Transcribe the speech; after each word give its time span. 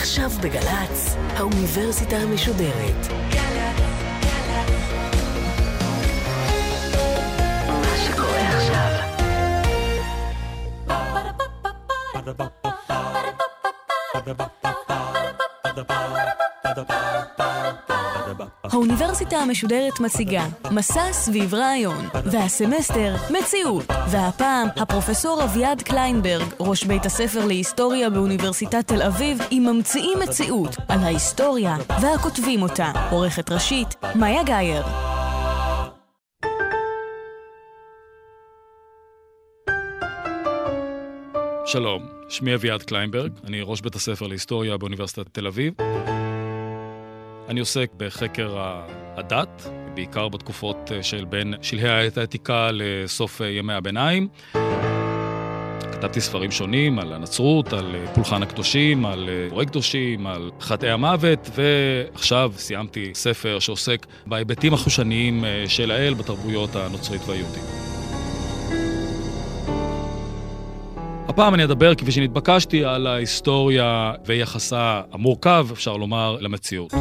עכשיו 0.00 0.30
בגל"צ, 0.42 1.16
האוניברסיטה 1.36 2.16
המשודרת. 2.16 3.06
עכשיו. 8.56 8.90
האוניברסיטה 18.62 19.36
המשודרת 19.36 20.00
מציגה 20.00 20.46
מסע 20.70 21.12
סביב 21.12 21.54
רעיון, 21.54 22.08
והסמסטר 22.24 23.14
מציאות. 23.30 23.84
והפעם 24.10 24.68
הפרופסור 24.76 25.44
אביעד 25.44 25.82
קליינברג, 25.82 26.46
ראש 26.60 26.84
בית 26.84 27.06
הספר 27.06 27.46
להיסטוריה 27.46 28.10
באוניברסיטת 28.10 28.86
תל 28.86 29.02
אביב, 29.02 29.38
עם 29.50 29.62
ממציאים 29.62 30.18
מציאות 30.18 30.76
על 30.88 30.98
ההיסטוריה 30.98 31.76
והכותבים 32.02 32.62
אותה. 32.62 32.92
עורכת 33.10 33.50
ראשית, 33.50 33.88
מאיה 34.14 34.42
גאייר. 34.42 34.82
שלום, 41.66 42.06
שמי 42.28 42.54
אביעד 42.54 42.82
קליינברג, 42.82 43.32
אני 43.44 43.60
ראש 43.64 43.80
בית 43.80 43.94
הספר 43.94 44.26
להיסטוריה 44.26 44.76
באוניברסיטת 44.76 45.26
תל 45.32 45.46
אביב. 45.46 45.74
אני 47.50 47.60
עוסק 47.60 47.90
בחקר 47.96 48.56
הדת, 49.16 49.70
בעיקר 49.94 50.28
בתקופות 50.28 50.92
אה, 50.94 51.02
של 51.02 51.24
בין 51.24 51.54
שלהי 51.62 51.88
העת 51.88 52.18
העתיקה 52.18 52.70
לסוף 52.72 53.42
אה, 53.42 53.46
ימי 53.48 53.72
הביניים. 53.72 54.28
כתבתי 55.92 56.20
ספרים 56.20 56.50
שונים 56.50 56.98
על 56.98 57.12
הנצרות, 57.12 57.72
על 57.72 57.94
אה, 57.94 58.14
פולחן 58.14 58.42
הקדושים, 58.42 59.06
על 59.06 59.28
הורי 59.50 59.66
קדושים, 59.66 60.26
על 60.26 60.50
חטאי 60.60 60.90
המוות, 60.90 61.50
ועכשיו 61.54 62.52
סיימתי 62.56 63.10
ספר 63.14 63.58
שעוסק 63.58 64.06
בהיבטים 64.26 64.74
החושניים 64.74 65.44
של 65.68 65.90
האל 65.90 66.14
בתרבויות 66.14 66.76
הנוצרית 66.76 67.22
והיהודית. 67.26 67.64
הפעם 71.28 71.54
אני 71.54 71.64
אדבר, 71.64 71.94
כפי 71.94 72.12
שנתבקשתי, 72.12 72.84
על 72.84 73.06
ההיסטוריה 73.06 74.12
ויחסה 74.26 75.02
המורכב, 75.12 75.66
אפשר 75.72 75.96
לומר, 75.96 76.36
למציאות. 76.40 76.92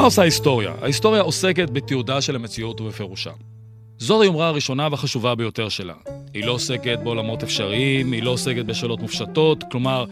מה 0.00 0.04
עושה 0.04 0.22
ההיסטוריה? 0.22 0.74
ההיסטוריה 0.82 1.22
עוסקת 1.22 1.70
בתיעודה 1.70 2.20
של 2.20 2.36
המציאות 2.36 2.80
ובפירושה. 2.80 3.30
זאת 3.98 4.22
היומרה 4.22 4.48
הראשונה 4.48 4.88
והחשובה 4.90 5.34
ביותר 5.34 5.68
שלה. 5.68 5.94
היא 6.34 6.44
לא 6.44 6.52
עוסקת 6.52 6.98
בעולמות 7.04 7.42
אפשריים, 7.42 8.12
היא 8.12 8.22
לא 8.22 8.30
עוסקת 8.30 8.64
בשאלות 8.64 9.00
מופשטות, 9.00 9.64
כלומר, 9.70 10.04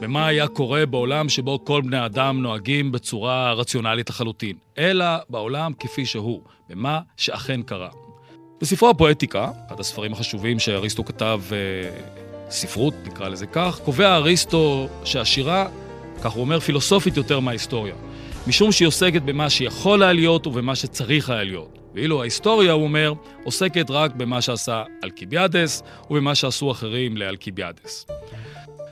במה 0.00 0.26
היה 0.26 0.48
קורה 0.48 0.86
בעולם 0.86 1.28
שבו 1.28 1.64
כל 1.64 1.82
בני 1.82 2.06
אדם 2.06 2.42
נוהגים 2.42 2.92
בצורה 2.92 3.52
רציונלית 3.52 4.10
לחלוטין, 4.10 4.56
אלא 4.78 5.06
בעולם 5.28 5.72
כפי 5.78 6.06
שהוא, 6.06 6.40
במה 6.68 7.00
שאכן 7.16 7.62
קרה. 7.62 7.90
בספרו 8.60 8.90
הפואטיקה, 8.90 9.50
אחד 9.68 9.80
הספרים 9.80 10.12
החשובים 10.12 10.58
שאריסטו 10.58 11.04
כתב, 11.04 11.40
אה, 11.52 11.56
ספרות, 12.50 12.94
נקרא 13.06 13.28
לזה 13.28 13.46
כך, 13.46 13.80
קובע 13.84 14.16
אריסטו 14.16 14.88
שהשירה, 15.04 15.68
כך 16.22 16.32
הוא 16.32 16.40
אומר, 16.40 16.60
פילוסופית 16.60 17.16
יותר 17.16 17.40
מההיסטוריה. 17.40 17.94
משום 18.46 18.72
שהיא 18.72 18.88
עוסקת 18.88 19.22
במה 19.22 19.50
שיכול 19.50 20.02
היה 20.02 20.12
להיות 20.12 20.46
ובמה 20.46 20.74
שצריך 20.74 21.30
היה 21.30 21.44
להיות. 21.44 21.78
ואילו 21.94 22.20
ההיסטוריה, 22.20 22.72
הוא 22.72 22.84
אומר, 22.84 23.12
עוסקת 23.44 23.90
רק 23.90 24.14
במה 24.14 24.40
שעשה 24.42 24.82
אלקיביאדס 25.04 25.82
ובמה 26.10 26.34
שעשו 26.34 26.70
אחרים 26.70 27.16
לאלקיביאדס. 27.16 28.06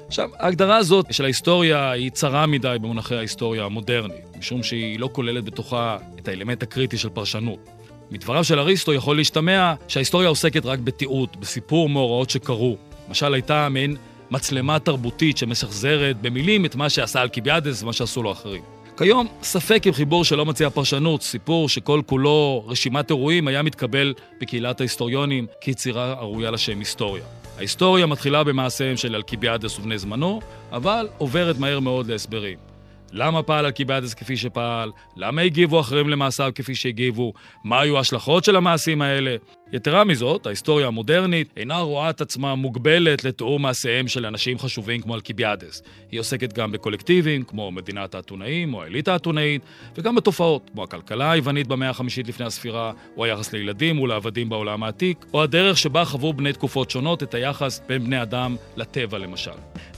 עכשיו, 0.07 0.31
ההגדרה 0.39 0.77
הזאת 0.77 1.07
של 1.11 1.25
ההיסטוריה 1.25 1.91
היא 1.91 2.11
צרה 2.11 2.47
מדי 2.47 2.77
במונחי 2.81 3.17
ההיסטוריה 3.17 3.65
המודרנית, 3.65 4.37
משום 4.39 4.63
שהיא 4.63 4.99
לא 5.01 5.09
כוללת 5.13 5.45
בתוכה 5.45 5.99
את 6.19 6.29
האלמנט 6.29 6.63
הקריטי 6.63 6.99
של 6.99 7.09
פרשנות. 7.09 7.69
מדבריו 8.11 8.45
של 8.45 8.59
אריסטו 8.59 8.93
יכול 8.93 9.17
להשתמע 9.17 9.75
שההיסטוריה 9.89 10.29
עוסקת 10.29 10.67
רק 10.67 10.79
בתיעוד, 10.79 11.37
בסיפור 11.41 11.89
מאורעות 11.89 12.31
שקרו. 12.31 12.77
למשל, 13.09 13.35
הייתה 13.35 13.69
מעין 13.69 13.97
מצלמה 14.31 14.79
תרבותית 14.79 15.39
שמשחזרת 15.39 16.23
במילים 16.23 16.65
את 16.65 16.75
מה 16.75 16.91
שעשה 16.91 17.23
אלקיביאדס 17.23 17.83
ומה 17.83 17.93
שעשו 17.93 18.23
לו 18.23 18.33
אחרים. 18.33 18.72
כיום, 18.97 19.27
ספק 19.43 19.83
אם 19.87 19.93
חיבור 19.93 20.25
שלא 20.25 20.47
מציע 20.47 20.71
פרשנות, 20.71 21.23
סיפור 21.23 21.69
שכל 21.69 22.01
כולו 22.07 22.65
רשימת 22.67 23.11
אירועים, 23.11 23.49
היה 23.49 23.63
מתקבל 23.63 24.15
בקהילת 24.41 24.81
ההיסטוריונים 24.81 25.47
כיצירה 25.61 26.13
הראויה 26.13 26.51
לשם 26.51 26.79
היסטוריה. 26.79 27.25
ההיסטוריה 27.57 28.07
מתחילה 28.07 28.45
במעשיהם 28.45 28.97
של 28.97 29.15
אלקיביאדס 29.15 29.79
ובני 29.79 29.99
זמנו, 29.99 30.41
אבל 30.73 31.09
עוברת 31.19 31.59
מהר 31.59 31.81
מאוד 31.81 32.07
להסברים. 32.07 32.72
למה 33.15 33.43
פעל 33.43 33.65
אלקיביאדס 33.65 34.15
כפי 34.15 34.37
שפעל? 34.37 34.91
למה 35.17 35.43
הגיבו 35.43 35.81
אחרים 35.81 36.09
למעשיו 36.09 36.51
כפי 36.55 36.75
שהגיבו? 36.75 37.33
מה 37.65 37.81
היו 37.81 37.97
ההשלכות 37.97 38.45
של 38.45 38.57
המעשים 38.57 39.03
האלה? 39.03 39.37
יתרה 39.73 40.05
מזאת, 40.05 40.47
ההיסטוריה 40.47 40.87
המודרנית 40.87 41.53
אינה 41.57 41.79
רואה 41.79 42.11
את 42.11 42.21
עצמה 42.21 42.55
מוגבלת 42.55 43.25
לתיאור 43.25 43.61
מעשיהם 43.61 44.09
של 44.09 44.27
אנשים 44.27 44.59
חשובים 44.59 45.01
כמו 45.01 45.15
אלקיביאדס. 45.15 45.83
היא 46.11 46.21
עוסקת 46.21 46.53
גם 46.53 46.73
בקולקטיבים, 46.73 47.43
כמו 47.43 47.71
מדינת 47.71 48.15
האתונאים 48.15 48.75
או 48.75 48.83
האליטה 48.83 49.13
האתונאית, 49.13 49.63
וגם 49.97 50.15
בתופעות, 50.15 50.71
כמו 50.73 50.85
הכלכלה 50.85 51.31
היוונית 51.31 51.67
במאה 51.67 51.91
החמישית 51.91 52.29
לפני 52.29 52.47
הספירה, 52.47 52.93
או 53.17 53.25
היחס 53.25 53.53
לילדים 53.53 54.01
ולעבדים 54.01 54.49
בעולם 54.49 54.83
העתיק, 54.83 55.25
או 55.35 55.43
הדרך 55.43 55.79
שבה 55.79 56.05
חוו 56.05 56.33
בני 56.33 56.53
תקופות 56.53 56.91
שונות 56.91 57.23
את 57.23 57.35
היחס 57.35 57.81
בין 57.89 58.05
בני 58.05 58.23
אדם 58.23 58.57
לטבע 58.77 59.19
למשל. 59.19 59.51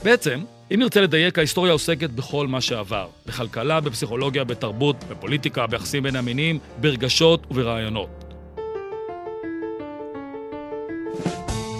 בעצם, 0.03 0.39
אם 0.73 0.79
נרצה 0.79 1.01
לדייק, 1.01 1.37
ההיסטוריה 1.37 1.73
עוסקת 1.73 2.09
בכל 2.09 2.47
מה 2.47 2.61
שעבר. 2.61 3.07
בכלכלה, 3.25 3.81
בפסיכולוגיה, 3.81 4.43
בתרבות, 4.43 5.03
בפוליטיקה, 5.03 5.67
ביחסים 5.67 6.03
בין 6.03 6.15
המינים, 6.15 6.59
ברגשות 6.81 7.47
וברעיונות. 7.51 8.09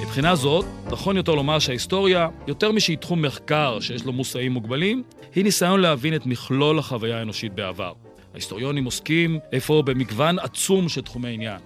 מבחינה 0.02 0.36
זאת, 0.36 0.66
נכון 0.92 1.18
יותר 1.18 1.36
לומר 1.36 1.60
שההיסטוריה, 1.60 2.30
יותר 2.48 2.72
משהיא 2.72 2.98
תחום 2.98 3.22
מחקר 3.22 3.80
שיש 3.80 4.06
לו 4.06 4.14
מושאים 4.14 4.52
מוגבלים, 4.52 5.04
היא 5.36 5.44
ניסיון 5.44 5.80
להבין 5.80 6.16
את 6.16 6.26
מכלול 6.26 6.80
החוויה 6.80 7.20
האנושית 7.20 7.54
בעבר. 7.54 7.94
ההיסטוריונים 8.34 8.86
עוסקים 8.86 9.40
אפוא 9.58 9.82
במגוון 9.82 10.40
עצום 10.40 10.90
של 10.90 11.02
תחומי 11.02 11.34
עניין. 11.34 11.60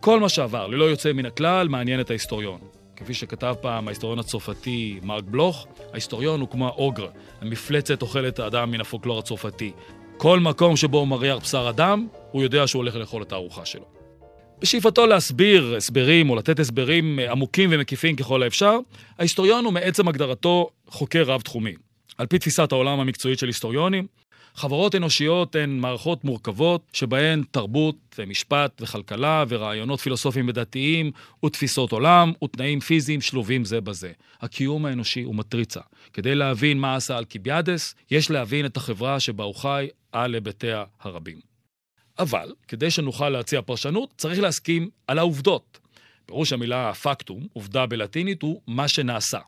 כל 0.00 0.20
מה 0.20 0.28
שעבר, 0.28 0.66
ללא 0.66 0.84
יוצא 0.84 1.12
מן 1.12 1.26
הכלל, 1.26 1.68
מעניין 1.68 2.00
את 2.00 2.10
ההיסטוריון. 2.10 2.58
כפי 2.98 3.14
שכתב 3.14 3.54
פעם 3.60 3.88
ההיסטוריון 3.88 4.18
הצרפתי 4.18 5.00
מרק 5.02 5.24
בלוך, 5.26 5.66
ההיסטוריון 5.92 6.40
הוא 6.40 6.48
כמו 6.48 6.66
האוגר, 6.66 7.08
המפלצת 7.40 8.02
אוכלת 8.02 8.38
האדם 8.38 8.70
מן 8.70 8.80
הפולקלור 8.80 9.18
הצרפתי. 9.18 9.72
כל 10.16 10.40
מקום 10.40 10.76
שבו 10.76 10.98
הוא 10.98 11.08
מריח 11.08 11.38
בשר 11.38 11.68
אדם, 11.70 12.06
הוא 12.30 12.42
יודע 12.42 12.66
שהוא 12.66 12.80
הולך 12.80 12.94
לאכול 12.94 13.22
את 13.22 13.32
הארוחה 13.32 13.64
שלו. 13.64 13.84
בשאיפתו 14.60 15.06
להסביר 15.06 15.74
הסברים 15.76 16.30
או 16.30 16.36
לתת 16.36 16.60
הסברים 16.60 17.18
עמוקים 17.18 17.70
ומקיפים 17.72 18.16
ככל 18.16 18.42
האפשר, 18.42 18.78
ההיסטוריון 19.18 19.64
הוא 19.64 19.72
מעצם 19.72 20.08
הגדרתו 20.08 20.70
חוקר 20.88 21.22
רב-תחומי. 21.22 21.74
על 22.18 22.26
פי 22.26 22.38
תפיסת 22.38 22.72
העולם 22.72 23.00
המקצועית 23.00 23.38
של 23.38 23.46
היסטוריונים, 23.46 24.06
חברות 24.54 24.94
אנושיות 24.94 25.56
הן 25.56 25.78
מערכות 25.78 26.24
מורכבות 26.24 26.82
שבהן 26.92 27.42
תרבות 27.50 27.96
ומשפט 28.18 28.82
וכלכלה 28.82 29.44
ורעיונות 29.48 30.00
פילוסופיים 30.00 30.48
ודתיים 30.48 31.10
ותפיסות 31.44 31.92
עולם 31.92 32.32
ותנאים 32.44 32.80
פיזיים 32.80 33.20
שלובים 33.20 33.64
זה 33.64 33.80
בזה. 33.80 34.12
הקיום 34.40 34.86
האנושי 34.86 35.22
הוא 35.22 35.34
מטריצה. 35.34 35.80
כדי 36.12 36.34
להבין 36.34 36.78
מה 36.78 36.96
עשה 36.96 37.18
אלקיביאדס, 37.18 37.94
יש 38.10 38.30
להבין 38.30 38.66
את 38.66 38.76
החברה 38.76 39.20
שבה 39.20 39.44
הוא 39.44 39.54
חי 39.54 39.88
על 40.12 40.34
היבטיה 40.34 40.84
הרבים. 41.00 41.40
אבל, 42.18 42.52
כדי 42.68 42.90
שנוכל 42.90 43.28
להציע 43.28 43.62
פרשנות, 43.62 44.14
צריך 44.16 44.38
להסכים 44.38 44.90
על 45.06 45.18
העובדות. 45.18 45.78
פירוש 46.26 46.52
המילה 46.52 46.94
פקטום, 46.94 47.46
עובדה 47.52 47.86
בלטינית, 47.86 48.42
הוא 48.42 48.60
מה 48.66 48.88
שנעשה. 48.88 49.38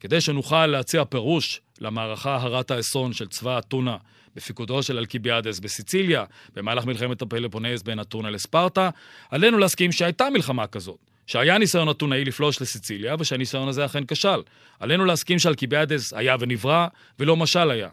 כדי 0.00 0.20
שנוכל 0.20 0.66
להציע 0.66 1.04
פירוש 1.04 1.60
למערכה 1.80 2.36
הרת 2.36 2.70
האסון 2.70 3.12
של 3.12 3.28
צבא 3.28 3.58
אתונה 3.58 3.96
בפיקודו 4.36 4.82
של 4.82 4.98
אלקיביאדס 4.98 5.58
בסיציליה, 5.58 6.24
במהלך 6.54 6.86
מלחמת 6.86 7.22
הפלפונז 7.22 7.82
בין 7.82 8.00
אתונה 8.00 8.30
לספרטה, 8.30 8.90
עלינו 9.30 9.58
להסכים 9.58 9.92
שהייתה 9.92 10.30
מלחמה 10.30 10.66
כזאת. 10.66 10.98
שהיה 11.26 11.58
ניסיון 11.58 11.90
אתונאי 11.90 12.24
לפלוש 12.24 12.62
לסיציליה, 12.62 13.16
ושהניסיון 13.18 13.68
הזה 13.68 13.84
אכן 13.84 14.04
כשל. 14.08 14.42
עלינו 14.80 15.04
להסכים 15.04 15.38
שאלקיביאדס 15.38 16.12
היה 16.12 16.36
ונברא, 16.40 16.86
ולא 17.18 17.36
משל 17.36 17.70
היה. 17.70 17.88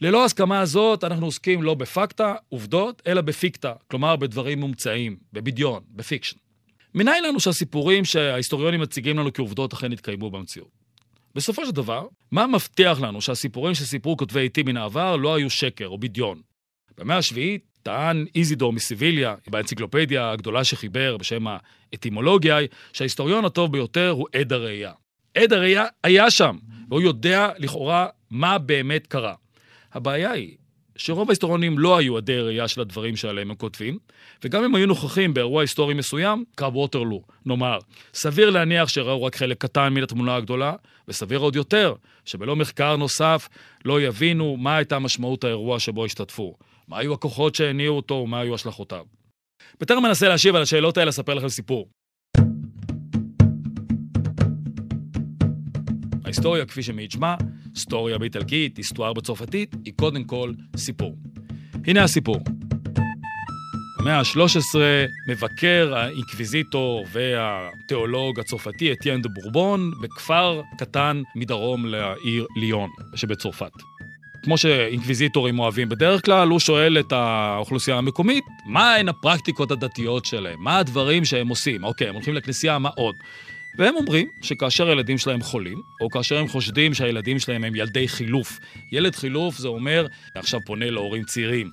ללא 0.00 0.24
הסכמה 0.24 0.60
הזאת, 0.60 1.04
אנחנו 1.04 1.26
עוסקים 1.26 1.62
לא 1.62 1.74
ב 1.74 1.83
facta, 1.83 2.34
עובדות, 2.48 3.02
אלא 3.06 3.20
ב 3.20 3.27
ficta, 3.27 3.72
כלומר 3.88 4.16
בדברים 4.16 4.60
מומצאים, 4.60 5.16
בבדיון, 5.32 5.82
ב 5.90 5.95
fiction. 5.95 6.36
מניין 6.94 7.24
לנו 7.24 7.40
שהסיפורים 7.40 8.04
שההיסטוריונים 8.04 8.80
מציגים 8.80 9.18
לנו 9.18 9.32
כעובדות 9.32 9.72
אכן 9.72 9.92
התקיימו 9.92 10.30
במציאות? 10.30 10.79
בסופו 11.34 11.66
של 11.66 11.72
דבר, 11.72 12.06
מה 12.30 12.46
מבטיח 12.46 13.00
לנו 13.00 13.20
שהסיפורים 13.20 13.74
שסיפרו 13.74 14.16
כותבי 14.16 14.40
עיתים 14.40 14.66
מן 14.66 14.76
העבר 14.76 15.16
לא 15.16 15.34
היו 15.34 15.50
שקר 15.50 15.86
או 15.86 15.98
בדיון? 15.98 16.40
במאה 16.98 17.16
השביעית 17.16 17.70
טען 17.82 18.26
איזידור 18.34 18.72
מסיביליה, 18.72 19.34
באנציקלופדיה 19.46 20.30
הגדולה 20.30 20.64
שחיבר 20.64 21.16
בשם 21.16 21.44
האטימולוגיה, 21.46 22.58
שההיסטוריון 22.92 23.44
הטוב 23.44 23.72
ביותר 23.72 24.10
הוא 24.10 24.26
עד 24.34 24.52
הראייה. 24.52 24.92
עד 25.34 25.52
הראייה 25.52 25.84
היה 26.04 26.30
שם, 26.30 26.56
והוא 26.88 27.02
יודע 27.02 27.48
לכאורה 27.58 28.06
מה 28.30 28.58
באמת 28.58 29.06
קרה. 29.06 29.34
הבעיה 29.92 30.30
היא 30.30 30.56
שרוב 30.96 31.28
ההיסטוריונים 31.28 31.78
לא 31.78 31.96
היו 31.96 32.16
עדי 32.16 32.40
ראייה 32.40 32.68
של 32.68 32.80
הדברים 32.80 33.16
שעליהם 33.16 33.50
הם 33.50 33.56
כותבים, 33.56 33.98
וגם 34.44 34.64
אם 34.64 34.74
היו 34.74 34.86
נוכחים 34.86 35.34
באירוע 35.34 35.62
היסטורי 35.62 35.94
מסוים, 35.94 36.44
קרב 36.54 36.76
ווטרלו, 36.76 37.22
נאמר, 37.46 37.78
סביר 38.14 38.50
להניח 38.50 38.88
שראו 38.88 39.22
רק 39.22 39.36
חלק 39.36 39.58
קטן 39.58 39.88
מן 39.88 40.02
התמונה 40.02 40.36
הגדולה, 40.36 40.74
וסביר 41.08 41.38
עוד 41.38 41.56
יותר, 41.56 41.94
שבלא 42.24 42.56
מחקר 42.56 42.96
נוסף 42.96 43.48
לא 43.84 44.00
יבינו 44.00 44.56
מה 44.56 44.76
הייתה 44.76 44.98
משמעות 44.98 45.44
האירוע 45.44 45.78
שבו 45.78 46.04
השתתפו, 46.04 46.54
מה 46.88 46.98
היו 46.98 47.12
הכוחות 47.14 47.54
שהניעו 47.54 47.96
אותו 47.96 48.14
ומה 48.14 48.40
היו 48.40 48.54
השלכותיו. 48.54 49.04
בטרם 49.80 50.02
אנסה 50.02 50.28
להשיב 50.28 50.54
על 50.56 50.62
השאלות 50.62 50.98
האלה, 50.98 51.10
אספר 51.10 51.34
לכם 51.34 51.48
סיפור. 51.48 51.88
ההיסטוריה, 56.30 56.66
כפי 56.66 56.82
שמעיד 56.82 57.10
שמה, 57.10 57.34
storia 57.74 58.18
באיטלקית, 58.18 58.76
histoire 58.76 59.12
בצרפתית, 59.12 59.74
היא 59.84 59.92
קודם 59.96 60.24
כל 60.24 60.52
סיפור. 60.76 61.16
הנה 61.86 62.04
הסיפור. 62.04 62.36
במאה 63.98 64.18
ה-13 64.18 64.78
מבקר 65.28 65.94
האינקוויזיטור 65.96 67.06
והתיאולוג 67.12 68.40
הצרפתי 68.40 68.92
אתיאן 68.92 69.22
דה 69.22 69.28
בורבון 69.28 69.90
בכפר 70.02 70.62
קטן 70.78 71.22
מדרום 71.36 71.86
לעיר 71.86 72.46
ליון 72.56 72.90
שבצרפת. 73.14 73.72
כמו 74.44 74.58
שאינקוויזיטורים 74.58 75.58
אוהבים 75.58 75.88
בדרך 75.88 76.24
כלל, 76.24 76.48
הוא 76.48 76.58
שואל 76.58 76.98
את 76.98 77.12
האוכלוסייה 77.12 77.96
המקומית, 77.96 78.44
מה 78.66 78.94
הן 78.94 79.08
הפרקטיקות 79.08 79.70
הדתיות 79.70 80.24
שלהם? 80.24 80.58
מה 80.60 80.78
הדברים 80.78 81.24
שהם 81.24 81.48
עושים? 81.48 81.84
אוקיי, 81.84 82.08
הם 82.08 82.14
הולכים 82.14 82.34
לכנסייה, 82.34 82.78
מה 82.78 82.88
עוד? 82.96 83.14
והם 83.78 83.96
אומרים 83.96 84.28
שכאשר 84.42 84.88
הילדים 84.88 85.18
שלהם 85.18 85.42
חולים, 85.42 85.82
או 86.00 86.10
כאשר 86.10 86.38
הם 86.38 86.48
חושדים 86.48 86.94
שהילדים 86.94 87.38
שלהם 87.38 87.64
הם 87.64 87.74
ילדי 87.74 88.08
חילוף, 88.08 88.58
ילד 88.92 89.14
חילוף 89.14 89.58
זה 89.58 89.68
אומר, 89.68 90.06
עכשיו 90.34 90.60
פונה 90.66 90.90
להורים 90.90 91.24
צעירים, 91.24 91.70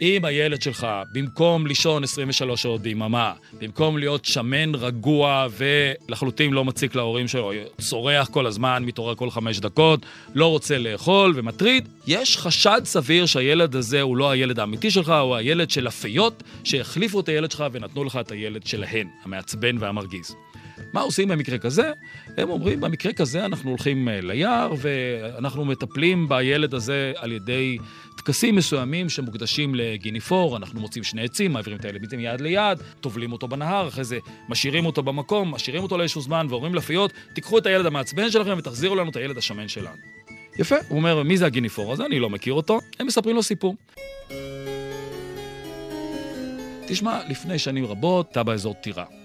אם 0.00 0.24
הילד 0.24 0.62
שלך, 0.62 0.86
במקום 1.12 1.66
לישון 1.66 2.04
23 2.04 2.62
שעות 2.62 2.80
ביממה, 2.80 3.32
במקום 3.60 3.98
להיות 3.98 4.24
שמן, 4.24 4.74
רגוע 4.74 5.46
ולחלוטין 5.56 6.52
לא 6.52 6.64
מציק 6.64 6.94
להורים 6.94 7.28
שלו, 7.28 7.52
צורח 7.80 8.28
כל 8.28 8.46
הזמן, 8.46 8.82
מתעורר 8.86 9.14
כל 9.14 9.30
חמש 9.30 9.60
דקות, 9.60 10.06
לא 10.34 10.46
רוצה 10.46 10.78
לאכול 10.78 11.32
ומטריד, 11.36 11.88
יש 12.06 12.36
חשד 12.36 12.80
סביר 12.84 13.26
שהילד 13.26 13.76
הזה 13.76 14.00
הוא 14.00 14.16
לא 14.16 14.30
הילד 14.30 14.58
האמיתי 14.60 14.90
שלך, 14.90 15.08
הוא 15.08 15.36
הילד 15.36 15.70
של 15.70 15.86
הפיות 15.86 16.42
שהחליפו 16.64 17.20
את 17.20 17.28
הילד 17.28 17.50
שלך 17.50 17.64
ונתנו 17.72 18.04
לך 18.04 18.18
את 18.20 18.30
הילד 18.30 18.66
שלהן, 18.66 19.08
המעצבן 19.24 19.76
והמרגיז. 19.78 20.34
מה 20.92 21.00
עושים 21.00 21.28
במקרה 21.28 21.58
כזה? 21.58 21.92
הם 22.36 22.50
אומרים, 22.50 22.80
במקרה 22.80 23.12
כזה 23.12 23.44
אנחנו 23.44 23.70
הולכים 23.70 24.08
אה, 24.08 24.20
ליער 24.20 24.74
ואנחנו 24.78 25.64
מטפלים 25.64 26.28
בילד 26.28 26.74
הזה 26.74 27.12
על 27.16 27.32
ידי 27.32 27.78
טקסים 28.16 28.56
מסוימים 28.56 29.08
שמוקדשים 29.08 29.74
לגיניפור, 29.74 30.56
אנחנו 30.56 30.80
מוצאים 30.80 31.04
שני 31.04 31.22
עצים, 31.24 31.52
מעבירים 31.52 31.78
את 31.80 31.84
הילד 31.84 32.14
מיד 32.14 32.40
ליד, 32.40 32.78
טובלים 33.00 33.32
אותו 33.32 33.48
בנהר, 33.48 33.88
אחרי 33.88 34.04
זה 34.04 34.18
משאירים 34.48 34.86
אותו 34.86 35.02
במקום, 35.02 35.54
משאירים 35.54 35.82
אותו 35.82 35.98
לאיזשהו 35.98 36.20
זמן 36.20 36.46
ואומרים 36.50 36.74
לפיות, 36.74 37.12
תיקחו 37.34 37.58
את 37.58 37.66
הילד 37.66 37.86
המעצבן 37.86 38.30
שלכם 38.30 38.54
ותחזירו 38.58 38.96
לנו 38.96 39.10
את 39.10 39.16
הילד 39.16 39.38
השמן 39.38 39.68
שלנו. 39.68 39.96
יפה, 40.58 40.76
הוא 40.88 40.98
אומר, 40.98 41.22
מי 41.22 41.36
זה 41.36 41.46
הגיניפור 41.46 41.92
הזה? 41.92 42.06
אני 42.06 42.18
לא 42.18 42.30
מכיר 42.30 42.52
אותו. 42.52 42.80
הם 43.00 43.06
מספרים 43.06 43.36
לו 43.36 43.42
סיפור. 43.42 43.76
תשמע, 46.86 47.20
לפני 47.28 47.58
שנים 47.58 47.86
רבות, 47.86 48.28
הייתה 48.32 48.42
באזור 48.42 48.74
טירה. 48.74 49.17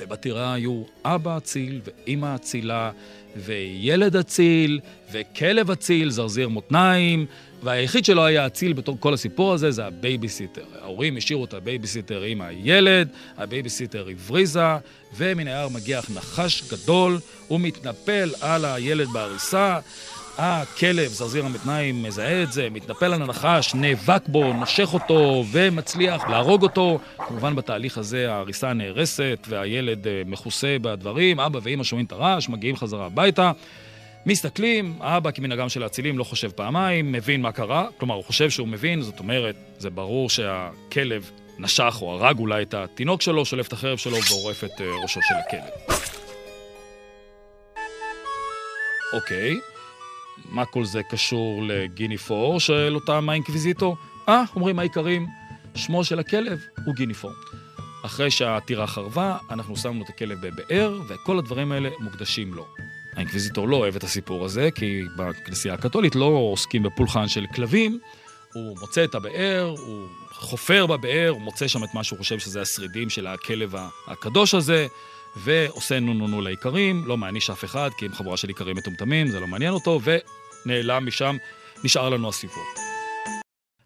ובטירה 0.00 0.54
היו 0.54 0.82
אבא 1.04 1.36
אציל 1.36 1.80
ואימא 1.84 2.34
אצילה 2.34 2.90
וילד 3.36 4.16
אציל 4.16 4.80
וכלב 5.12 5.70
אציל, 5.70 6.10
זרזיר 6.10 6.48
מותניים, 6.48 7.26
והיחיד 7.62 8.04
שלא 8.04 8.24
היה 8.24 8.46
אציל 8.46 8.72
בתוך 8.72 8.96
כל 9.00 9.14
הסיפור 9.14 9.52
הזה 9.54 9.70
זה 9.70 9.86
הבייביסיטר. 9.86 10.64
ההורים 10.80 11.16
השאירו 11.16 11.44
את 11.44 11.54
הבייביסיטר 11.54 12.22
עם 12.22 12.40
הילד, 12.40 13.08
הבייביסיטר 13.36 14.08
הבריזה, 14.08 14.76
ומן 15.16 15.46
היער 15.46 15.68
מגיח 15.68 16.10
נחש 16.10 16.72
גדול, 16.72 17.18
הוא 17.48 17.60
מתנפל 17.60 18.30
על 18.40 18.64
הילד 18.64 19.08
בעריסה. 19.12 19.78
הכלב, 20.38 21.08
זרזיר 21.08 21.44
המתניים, 21.46 22.02
מזהה 22.02 22.42
את 22.42 22.52
זה, 22.52 22.68
מתנפל 22.70 23.12
על 23.12 23.22
הנחש, 23.22 23.74
נאבק 23.74 24.22
בו, 24.28 24.52
נושך 24.52 24.94
אותו 24.94 25.44
ומצליח 25.50 26.28
להרוג 26.28 26.62
אותו. 26.62 26.98
כמובן 27.28 27.54
בתהליך 27.54 27.98
הזה 27.98 28.32
העריסה 28.32 28.72
נהרסת 28.72 29.46
והילד 29.48 30.06
אה, 30.06 30.22
מכוסה 30.26 30.76
בדם, 30.82 31.40
אבא 31.40 31.58
ואימא 31.62 31.84
שומעים 31.84 32.06
את 32.06 32.12
הרעש, 32.12 32.48
מגיעים 32.48 32.76
חזרה 32.76 33.06
הביתה. 33.06 33.52
מסתכלים, 34.26 34.96
האבא 35.00 35.30
כמנהגם 35.30 35.68
של 35.68 35.82
האצילים 35.82 36.18
לא 36.18 36.24
חושב 36.24 36.50
פעמיים, 36.50 37.12
מבין 37.12 37.42
מה 37.42 37.52
קרה, 37.52 37.86
כלומר 37.98 38.14
הוא 38.14 38.24
חושב 38.24 38.50
שהוא 38.50 38.68
מבין, 38.68 39.02
זאת 39.02 39.18
אומרת, 39.18 39.56
זה 39.78 39.90
ברור 39.90 40.30
שהכלב 40.30 41.30
נשך 41.58 41.98
או 42.02 42.12
הרג 42.12 42.38
אולי 42.38 42.62
את 42.62 42.74
התינוק 42.74 43.22
שלו, 43.22 43.44
שולף 43.44 43.68
את 43.68 43.72
החרב 43.72 43.98
שלו 43.98 44.16
ועורף 44.30 44.64
את 44.64 44.80
אה, 44.80 44.86
ראשו 45.02 45.20
של 45.22 45.34
הכלב. 45.34 45.98
אוקיי. 49.12 49.54
Okay. 49.54 49.77
מה 50.44 50.64
כל 50.64 50.84
זה 50.84 51.02
קשור 51.02 51.62
לגיניפור? 51.66 52.60
שואל 52.60 52.94
אותם 52.94 53.28
האינקוויזיטור. 53.28 53.96
אה, 54.28 54.42
אומרים 54.56 54.78
האיכרים, 54.78 55.26
שמו 55.74 56.04
של 56.04 56.18
הכלב 56.18 56.58
הוא 56.86 56.94
גיניפור. 56.94 57.32
אחרי 58.04 58.30
שהטירה 58.30 58.86
חרבה, 58.86 59.36
אנחנו 59.50 59.76
שמנו 59.76 60.02
את 60.04 60.08
הכלב 60.08 60.46
בבאר, 60.46 61.00
וכל 61.08 61.38
הדברים 61.38 61.72
האלה 61.72 61.88
מוקדשים 62.00 62.54
לו. 62.54 62.66
האינקוויזיטור 63.16 63.68
לא 63.68 63.76
אוהב 63.76 63.96
את 63.96 64.04
הסיפור 64.04 64.44
הזה, 64.44 64.70
כי 64.74 65.02
בכנסייה 65.16 65.74
הקתולית 65.74 66.14
לא 66.14 66.24
עוסקים 66.24 66.82
בפולחן 66.82 67.28
של 67.28 67.46
כלבים. 67.54 67.98
הוא 68.52 68.78
מוצא 68.80 69.04
את 69.04 69.14
הבאר, 69.14 69.74
הוא 69.86 70.08
חופר 70.32 70.86
בבאר, 70.86 71.28
הוא 71.28 71.40
מוצא 71.40 71.68
שם 71.68 71.84
את 71.84 71.94
מה 71.94 72.04
שהוא 72.04 72.18
חושב 72.18 72.38
שזה 72.38 72.62
השרידים 72.62 73.10
של 73.10 73.26
הכלב 73.26 73.74
הקדוש 74.06 74.54
הזה, 74.54 74.86
ועושה 75.44 76.00
נו 76.00 76.14
נו 76.14 76.28
נו 76.28 76.40
לאיכרים, 76.40 77.02
לא 77.06 77.16
מעניש 77.16 77.50
אף 77.50 77.64
אחד, 77.64 77.90
כי 77.98 78.06
הם 78.06 78.12
חבורה 78.12 78.36
של 78.36 78.48
איכרים 78.48 78.76
מטומטמים, 78.76 79.28
זה 79.28 79.40
לא 79.40 79.46
מעניין 79.46 79.72
אותו, 79.72 80.00
ונעלם 80.64 81.06
משם, 81.06 81.36
נשאר 81.84 82.08
לנו 82.08 82.28
הסיפור. 82.28 82.64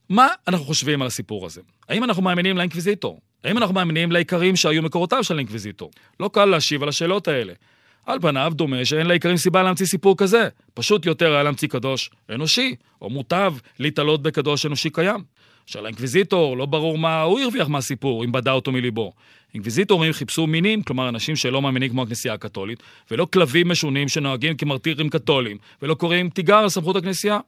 מה 0.08 0.28
אנחנו 0.48 0.66
חושבים 0.66 1.02
על 1.02 1.06
הסיפור 1.06 1.46
הזה? 1.46 1.60
האם 1.88 2.04
אנחנו 2.04 2.22
מאמינים 2.22 2.56
לאינקוויזיטור? 2.56 3.20
האם 3.44 3.58
אנחנו 3.58 3.74
מאמינים 3.74 4.12
לאיכרים 4.12 4.56
שהיו 4.56 4.82
מקורותיו 4.82 5.24
של 5.24 5.34
האינקוויזיטור? 5.34 5.90
לא 6.20 6.30
קל 6.32 6.44
להשיב 6.44 6.82
על 6.82 6.88
השאלות 6.88 7.28
האלה. 7.28 7.52
על 8.06 8.18
פניו 8.20 8.52
דומה 8.54 8.84
שאין 8.84 9.06
לאיכרים 9.06 9.36
סיבה 9.36 9.62
להמציא 9.62 9.86
סיפור 9.86 10.16
כזה. 10.16 10.48
פשוט 10.74 11.06
יותר 11.06 11.32
היה 11.32 11.42
להמציא 11.42 11.68
קדוש 11.68 12.10
אנושי, 12.30 12.74
או 13.02 13.10
מוטב 13.10 13.54
להיתלות 13.78 14.22
בקדוש 14.22 14.66
אנושי 14.66 14.90
קיים. 14.90 15.24
עכשיו 15.64 15.82
לאינקוויזיטור 15.82 16.56
לא 16.56 16.66
ברור 16.66 16.98
מה 16.98 17.22
הוא 17.22 17.40
הרוויח 17.40 17.68
מהסיפור, 17.68 18.24
אם 18.24 18.32
בדה 18.32 18.52
אותו 18.52 18.72
מליבו. 18.72 19.12
אינקוויזיטורים 19.54 20.12
חיפשו 20.12 20.46
מינים, 20.46 20.82
כלומר 20.82 21.08
אנשים 21.08 21.36
שלא 21.36 21.62
מאמינים 21.62 21.90
כמו 21.90 22.02
הכנסייה 22.02 22.34
הקתולית, 22.34 22.82
ולא 23.10 23.26
כלבים 23.32 23.68
משונים 23.68 24.08
שנוהגים 24.08 24.56
כמרטירים 24.56 25.10
קתולים, 25.10 25.56
ולא 25.82 25.94
קוראים 25.94 26.30
תיגר 26.30 26.56
על 26.56 26.68
סמכות 26.68 26.96
הכנסייה. 26.96 27.40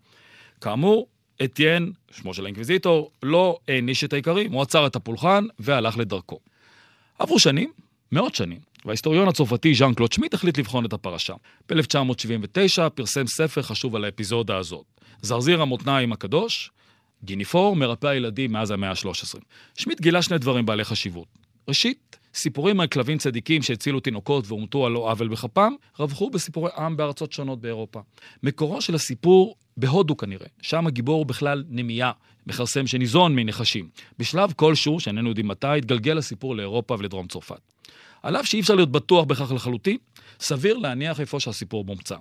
כאמור, 0.61 1.07
אתיין, 1.45 1.93
שמו 2.11 2.35
של 2.35 2.45
האינקוויזיטור, 2.45 3.11
לא 3.23 3.59
העניש 3.69 4.05
את 4.05 4.13
האיכרים, 4.13 4.53
הוא 4.53 4.63
עצר 4.63 4.87
את 4.87 4.97
הפולחן 4.97 5.45
והלך 5.59 5.99
לדרכו. 5.99 6.39
עברו 7.19 7.39
שנים, 7.39 7.73
מאות 8.13 8.35
שנים, 8.35 8.59
וההיסטוריון 8.85 9.29
הצרפתי 9.29 9.75
ז'אן 9.75 9.95
קלוד 9.95 10.13
שמיט 10.13 10.35
החליט 10.35 10.59
לבחון 10.59 10.85
את 10.85 10.93
הפרשה. 10.93 11.35
ב-1979 11.69 12.89
פרסם 12.95 13.27
ספר 13.27 13.63
חשוב 13.63 13.97
על 13.97 14.05
האפיזודה 14.05 14.57
הזאת. 14.57 14.85
זרזיר 15.23 15.63
המותניים 15.63 16.13
הקדוש, 16.13 16.71
גיניפור, 17.25 17.77
מרפא 17.77 18.07
הילדים 18.07 18.53
מאז 18.53 18.71
המאה 18.71 18.91
ה-13. 18.91 19.41
שמיט 19.79 20.01
גילה 20.01 20.23
שני 20.23 20.39
דברים 20.39 20.67
בעלי 20.67 20.85
חשיבות. 20.85 21.29
ראשית, 21.69 22.19
סיפורים 22.35 22.81
על 22.81 22.87
כלבים 22.87 23.19
צדיקים 23.19 23.63
שהצילו 23.63 24.01
תינוקות 24.01 24.45
והומתו 24.49 24.87
על 24.87 24.93
לא 24.93 25.11
עוול 25.11 25.29
בכפם, 25.29 25.73
רווחו 25.99 26.31
בסיפורי 26.31 26.71
עם 26.79 26.97
בארצות 26.97 27.33
שונות 27.33 27.61
באירופה. 27.61 28.01
מקורו 28.43 28.81
של 28.81 28.95
הסיפור 28.95 29.57
בהודו 29.77 30.17
כנראה, 30.17 30.47
שם 30.63 30.87
הגיבור 30.87 31.19
הוא 31.19 31.27
בכלל 31.27 31.65
נמייה, 31.69 32.13
מכרסם 32.47 32.87
שניזון 32.87 33.37
מנחשים. 33.37 33.89
בשלב 34.19 34.53
כלשהו, 34.57 35.01
שאיננו 35.01 35.29
יודעים 35.29 35.49
מתי, 35.49 35.67
התגלגל 35.67 36.19
הסיפור 36.19 36.57
לאירופה 36.57 36.97
ולדרום 36.99 37.27
צרפת. 37.27 37.61
על 38.23 38.37
אף 38.37 38.47
שאי 38.47 38.61
אפשר 38.61 38.75
להיות 38.75 38.93
בטוח 38.93 39.25
בכך 39.25 39.53
לחלוטין, 39.53 39.97
סביר 40.41 40.79
להניח 40.79 41.21
איפה 41.21 41.41
שהסיפור 41.41 41.85
מומצא. 41.85 42.17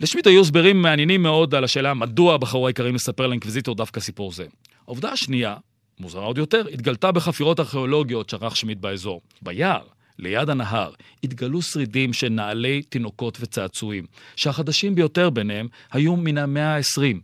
לשמיט 0.00 0.26
היו 0.26 0.40
הסברים 0.40 0.82
מעניינים 0.82 1.22
מאוד 1.22 1.54
על 1.54 1.64
השאלה 1.64 1.94
מדוע 1.94 2.36
בחרו 2.36 2.66
העיקרים 2.66 2.94
לספר 2.94 3.26
לאינקוויזיטור 3.26 3.74
דווקא 3.74 4.00
סיפור 4.00 4.32
זה. 4.32 4.44
העובדה 4.86 5.12
השנייה, 5.12 5.56
מוזרה 6.00 6.24
עוד 6.24 6.38
יותר, 6.38 6.66
התגלתה 6.72 7.12
בחפירות 7.12 7.60
ארכיאולוגיות 7.60 8.30
שערך 8.30 8.56
שמיט 8.56 8.78
באזור. 8.78 9.20
ביער, 9.42 9.82
ליד 10.18 10.50
הנהר, 10.50 10.92
התגלו 11.24 11.62
שרידים 11.62 12.12
של 12.12 12.28
נעלי 12.28 12.82
תינוקות 12.82 13.38
וצעצועים, 13.40 14.06
שהחדשים 14.36 14.94
ביותר 14.94 15.30
ביניהם 15.30 15.68
היו 15.92 16.16
מן 16.16 16.38
המאה 16.38 16.76
ה-20. 16.76 17.18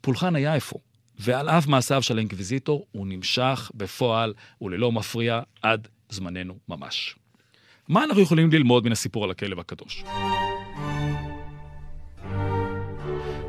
פולחן 0.00 0.36
היה 0.36 0.54
אפוא, 0.54 0.76
ועל 1.18 1.48
אף 1.48 1.66
מעשיו 1.66 2.02
של 2.02 2.16
האינקוויזיטור, 2.16 2.86
הוא 2.92 3.06
נמשך 3.06 3.70
בפועל 3.74 4.34
וללא 4.62 4.92
מפריע 4.92 5.40
עד 5.62 5.88
זמננו 6.08 6.54
ממש. 6.68 7.16
מה 7.88 8.04
אנחנו 8.04 8.22
יכולים 8.22 8.52
ללמוד 8.52 8.84
מן 8.84 8.92
הסיפור 8.92 9.24
על 9.24 9.30
הכלב 9.30 9.58
הקדוש? 9.58 10.04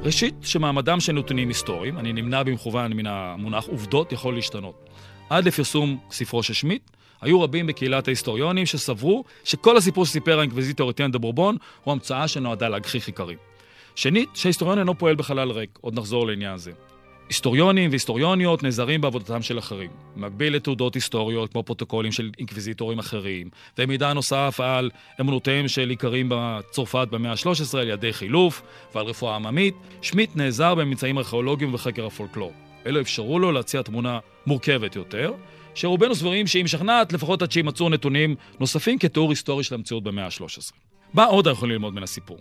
ראשית, 0.05 0.35
שמעמדם 0.41 0.99
של 0.99 1.13
נתונים 1.13 1.47
היסטוריים, 1.47 1.97
אני 1.97 2.13
נמנע 2.13 2.43
במכוון 2.43 2.93
מן 2.93 3.05
המונח 3.05 3.65
עובדות, 3.65 4.11
יכול 4.11 4.35
להשתנות. 4.35 4.89
עד 5.29 5.45
לפרסום 5.45 5.97
ספרו 6.11 6.43
של 6.43 6.53
שמיט, 6.53 6.81
היו 7.21 7.41
רבים 7.41 7.67
בקהילת 7.67 8.07
ההיסטוריונים 8.07 8.65
שסברו 8.65 9.23
שכל 9.43 9.77
הסיפור 9.77 10.05
שסיפר 10.05 10.39
האינקוויזיטור 10.39 10.89
אתיאן 10.89 11.11
דה 11.11 11.17
בורבון 11.17 11.57
הוא 11.83 11.91
המצאה 11.91 12.27
שנועדה 12.27 12.69
להגחיך 12.69 13.07
איכרים. 13.07 13.37
שנית, 13.95 14.29
שההיסטוריון 14.33 14.79
אינו 14.79 14.97
פועל 14.97 15.15
בחלל 15.15 15.51
ריק, 15.51 15.79
עוד 15.81 15.99
נחזור 15.99 16.27
לעניין 16.27 16.57
זה. 16.57 16.71
היסטוריונים 17.29 17.89
והיסטוריוניות 17.89 18.63
נעזרים 18.63 19.01
בעבודתם 19.01 19.41
של 19.41 19.59
אחרים, 19.59 19.89
במקביל 20.15 20.55
לתעודות 20.55 20.95
היסטוריות 20.95 21.51
כמו 21.51 21.63
פרוטוקולים 21.63 22.11
של 22.11 22.31
אינקוויזיטורים 22.37 22.99
אחרים, 22.99 23.49
ומידע 23.77 24.13
נוסף 24.13 24.59
על 24.63 24.89
אמונותיהם 25.21 25.67
של 25.67 25.91
איכרים 25.91 26.29
בצרפת 26.29 27.07
במאה 27.11 27.31
ה-13 27.31 27.77
על 27.77 27.87
ילדי 27.87 28.13
חילוף 28.13 28.61
ועל 28.95 29.05
רפואה 29.05 29.35
עממית, 29.35 29.75
שמיט 30.01 30.35
נעזר 30.35 30.75
בממצאים 30.75 31.17
ארכיאולוגיים 31.17 31.69
ובחקר 31.69 32.05
הפולקלור. 32.05 32.53
אלו 32.85 33.01
אפשרו 33.01 33.39
לו 33.39 33.51
להציע 33.51 33.81
תמונה 33.81 34.19
מורכבת 34.45 34.95
יותר, 34.95 35.33
שרובנו 35.75 36.15
סבורים 36.15 36.47
שהיא 36.47 36.63
משכנעת 36.63 37.13
לפחות 37.13 37.41
עד 37.41 37.51
שימצאו 37.51 37.89
נתונים 37.89 38.35
נוספים 38.59 38.99
כתיאור 38.99 39.29
היסטורי 39.29 39.63
של 39.63 39.75
המציאות 39.75 40.03
במאה 40.03 40.25
ה-13. 40.25 40.73
מה 41.13 41.25
עוד 41.25 41.47
אנחנו 41.47 41.57
יכולים 41.57 41.73
ללמוד 41.73 41.93
מן 41.93 42.03
הסיפור? 42.03 42.37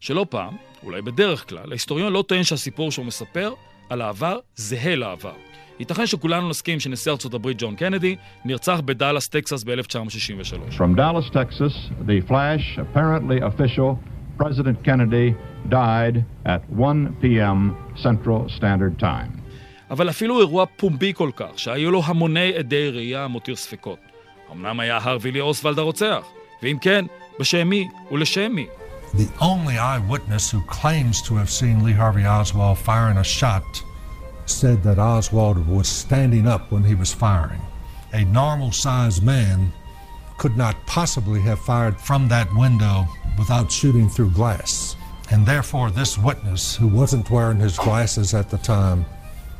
שלא 0.00 0.26
פעם, 0.30 0.56
אולי 0.82 1.02
בדרך 1.02 1.48
כלל, 1.48 1.70
ההיסטוריון 1.70 2.12
לא 2.12 2.24
טוען 2.28 2.44
שהסיפור 2.44 2.92
שהוא 2.92 3.06
מספר 3.06 3.52
על 3.88 4.02
העבר 4.02 4.38
זהה 4.56 4.96
לעבר. 4.96 5.32
ייתכן 5.80 6.06
שכולנו 6.06 6.48
נסכים 6.48 6.80
שנשיא 6.80 7.12
ארצות 7.12 7.34
הברית 7.34 7.56
ג'ון 7.60 7.76
קנדי 7.76 8.16
נרצח 8.44 8.80
בדאלאס, 8.84 9.28
טקסס 9.28 9.64
ב-1963. 9.64 10.72
From 10.72 10.96
Dallas, 10.96 11.30
Texas, 11.30 11.74
the 12.06 12.20
flash, 12.28 12.78
apparently 12.78 13.40
official, 13.40 13.98
President 14.38 14.76
Kennedy 14.84 15.34
died 15.68 16.24
at 16.46 16.60
1 16.70 17.16
p.m. 17.20 17.74
Central 17.96 18.48
Standard 18.58 19.02
Time. 19.02 19.38
אבל 19.90 20.10
אפילו 20.10 20.40
אירוע 20.40 20.66
פומבי 20.66 21.12
כל 21.14 21.30
כך, 21.36 21.58
שהיו 21.58 21.90
לו 21.90 22.02
המוני 22.04 22.54
עדי 22.54 22.90
ראייה 22.90 23.28
מותיר 23.28 23.56
ספקות. 23.56 23.98
אמנם 24.52 24.80
היה 24.80 24.98
הרווילי 25.02 25.40
אוסוולד 25.40 25.78
הרוצח, 25.78 26.26
ואם 26.62 26.76
כן, 26.80 27.04
בשם 27.40 27.68
מי 27.68 27.88
ולשם 28.10 28.52
מי? 28.52 28.66
The 29.13 29.29
only 29.39 29.77
eyewitness 29.77 30.49
who 30.49 30.61
claims 30.63 31.21
to 31.23 31.35
have 31.35 31.49
seen 31.49 31.83
Lee 31.83 31.93
Harvey 31.93 32.25
Oswald 32.25 32.79
firing 32.79 33.17
a 33.17 33.23
shot 33.23 33.83
said 34.45 34.83
that 34.83 34.99
Oswald 34.99 35.67
was 35.67 35.87
standing 35.87 36.47
up 36.47 36.71
when 36.71 36.83
he 36.83 36.95
was 36.95 37.13
firing. 37.13 37.61
A 38.13 38.25
normal 38.25 38.71
sized 38.71 39.23
man 39.23 39.71
could 40.37 40.57
not 40.57 40.75
possibly 40.87 41.41
have 41.41 41.59
fired 41.59 41.99
from 41.99 42.27
that 42.27 42.47
window 42.55 43.05
without 43.37 43.71
shooting 43.71 44.09
through 44.09 44.31
glass. 44.31 44.95
And 45.31 45.45
therefore, 45.45 45.89
this 45.89 46.17
witness, 46.17 46.75
who 46.75 46.87
wasn't 46.87 47.29
wearing 47.29 47.59
his 47.59 47.77
glasses 47.77 48.33
at 48.33 48.49
the 48.49 48.57
time, 48.57 49.05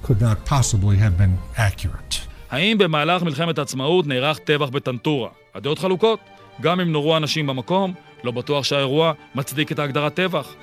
could 0.02 0.20
not 0.20 0.46
possibly 0.46 0.98
have 0.98 1.18
been 1.18 1.38
accurate. 1.58 2.28
האם 2.52 2.78
במהלך 2.78 3.24
מלחמת 3.24 3.58
העצמאות 3.58 4.08
נערך 4.08 4.38
טבח 4.38 4.70
בטנטורה? 4.70 5.30
הדעות 5.56 5.80
חלוקות. 5.80 6.20
גם 6.62 6.80
אם 6.80 6.92
נורו 6.92 7.18
אנשים 7.18 7.48
במקום, 7.48 7.94
לא 8.25 8.31
בטוח 8.31 8.65
שהאירוע 8.65 9.13
מצדיק 9.35 9.73
את 9.73 9.79
ההגדרת 9.79 10.15
טבח. 10.15 10.55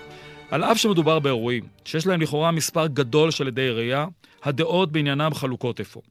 על 0.52 0.64
אף 0.64 0.78
שמדובר 0.78 1.20
באירועים 1.20 1.64
שיש 1.86 2.08
להם 2.08 2.22
לכאורה 2.22 2.52
מספר 2.52 2.88
גדול 2.88 3.32
של 3.32 3.48
עדי 3.48 3.70
ראייה, 3.70 4.06
הדעות 4.44 4.92
בעניינם 4.92 5.34
חלוקות 5.34 5.80
אפוא. 5.80 6.02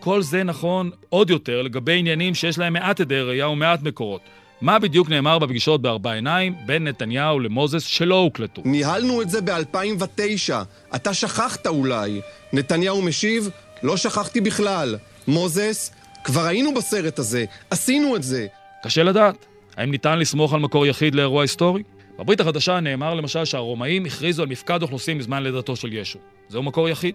כל 0.00 0.22
זה 0.22 0.42
נכון 0.44 0.90
עוד 1.08 1.30
יותר 1.30 1.62
לגבי 1.62 1.98
עניינים 1.98 2.34
שיש 2.34 2.58
להם 2.58 2.72
מעט 2.72 3.00
עדי 3.00 3.20
ראייה 3.20 3.48
ומעט 3.48 3.82
מקורות. 3.82 4.20
מה 4.60 4.78
בדיוק 4.78 5.08
נאמר 5.08 5.38
בפגישות 5.38 5.82
בארבע 5.82 6.12
עיניים 6.12 6.54
בין 6.66 6.88
נתניהו 6.88 7.40
למוזס 7.40 7.82
שלא 7.82 8.14
הוקלטו? 8.14 8.62
ניהלנו 8.64 9.22
את 9.22 9.30
זה 9.30 9.40
ב-2009. 9.40 10.52
אתה 10.94 11.14
שכחת 11.14 11.66
אולי. 11.66 12.20
נתניהו 12.52 13.02
משיב, 13.02 13.50
לא 13.82 13.96
שכחתי 13.96 14.40
בכלל. 14.40 14.96
מוזס, 15.28 15.90
כבר 16.24 16.46
היינו 16.46 16.74
בסרט 16.74 17.18
הזה, 17.18 17.44
עשינו 17.70 18.16
את 18.16 18.22
זה. 18.22 18.46
קשה 18.82 19.02
לדעת. 19.02 19.49
האם 19.80 19.90
ניתן 19.90 20.18
לסמוך 20.18 20.54
על 20.54 20.60
מקור 20.60 20.86
יחיד 20.86 21.14
לאירוע 21.14 21.42
היסטורי? 21.42 21.82
בברית 22.18 22.40
החדשה 22.40 22.80
נאמר 22.80 23.14
למשל 23.14 23.44
שהרומאים 23.44 24.04
הכריזו 24.04 24.42
על 24.42 24.48
מפקד 24.48 24.82
אוכלוסין 24.82 25.18
בזמן 25.18 25.42
לידתו 25.42 25.76
של 25.76 25.92
ישו. 25.92 26.18
זהו 26.48 26.62
מקור 26.62 26.88
יחיד. 26.88 27.14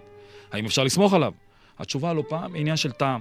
האם 0.52 0.66
אפשר 0.66 0.84
לסמוך 0.84 1.14
עליו? 1.14 1.32
התשובה 1.78 2.12
לא 2.12 2.22
פעם 2.28 2.54
היא 2.54 2.60
עניין 2.60 2.76
של 2.76 2.92
טעם. 2.92 3.20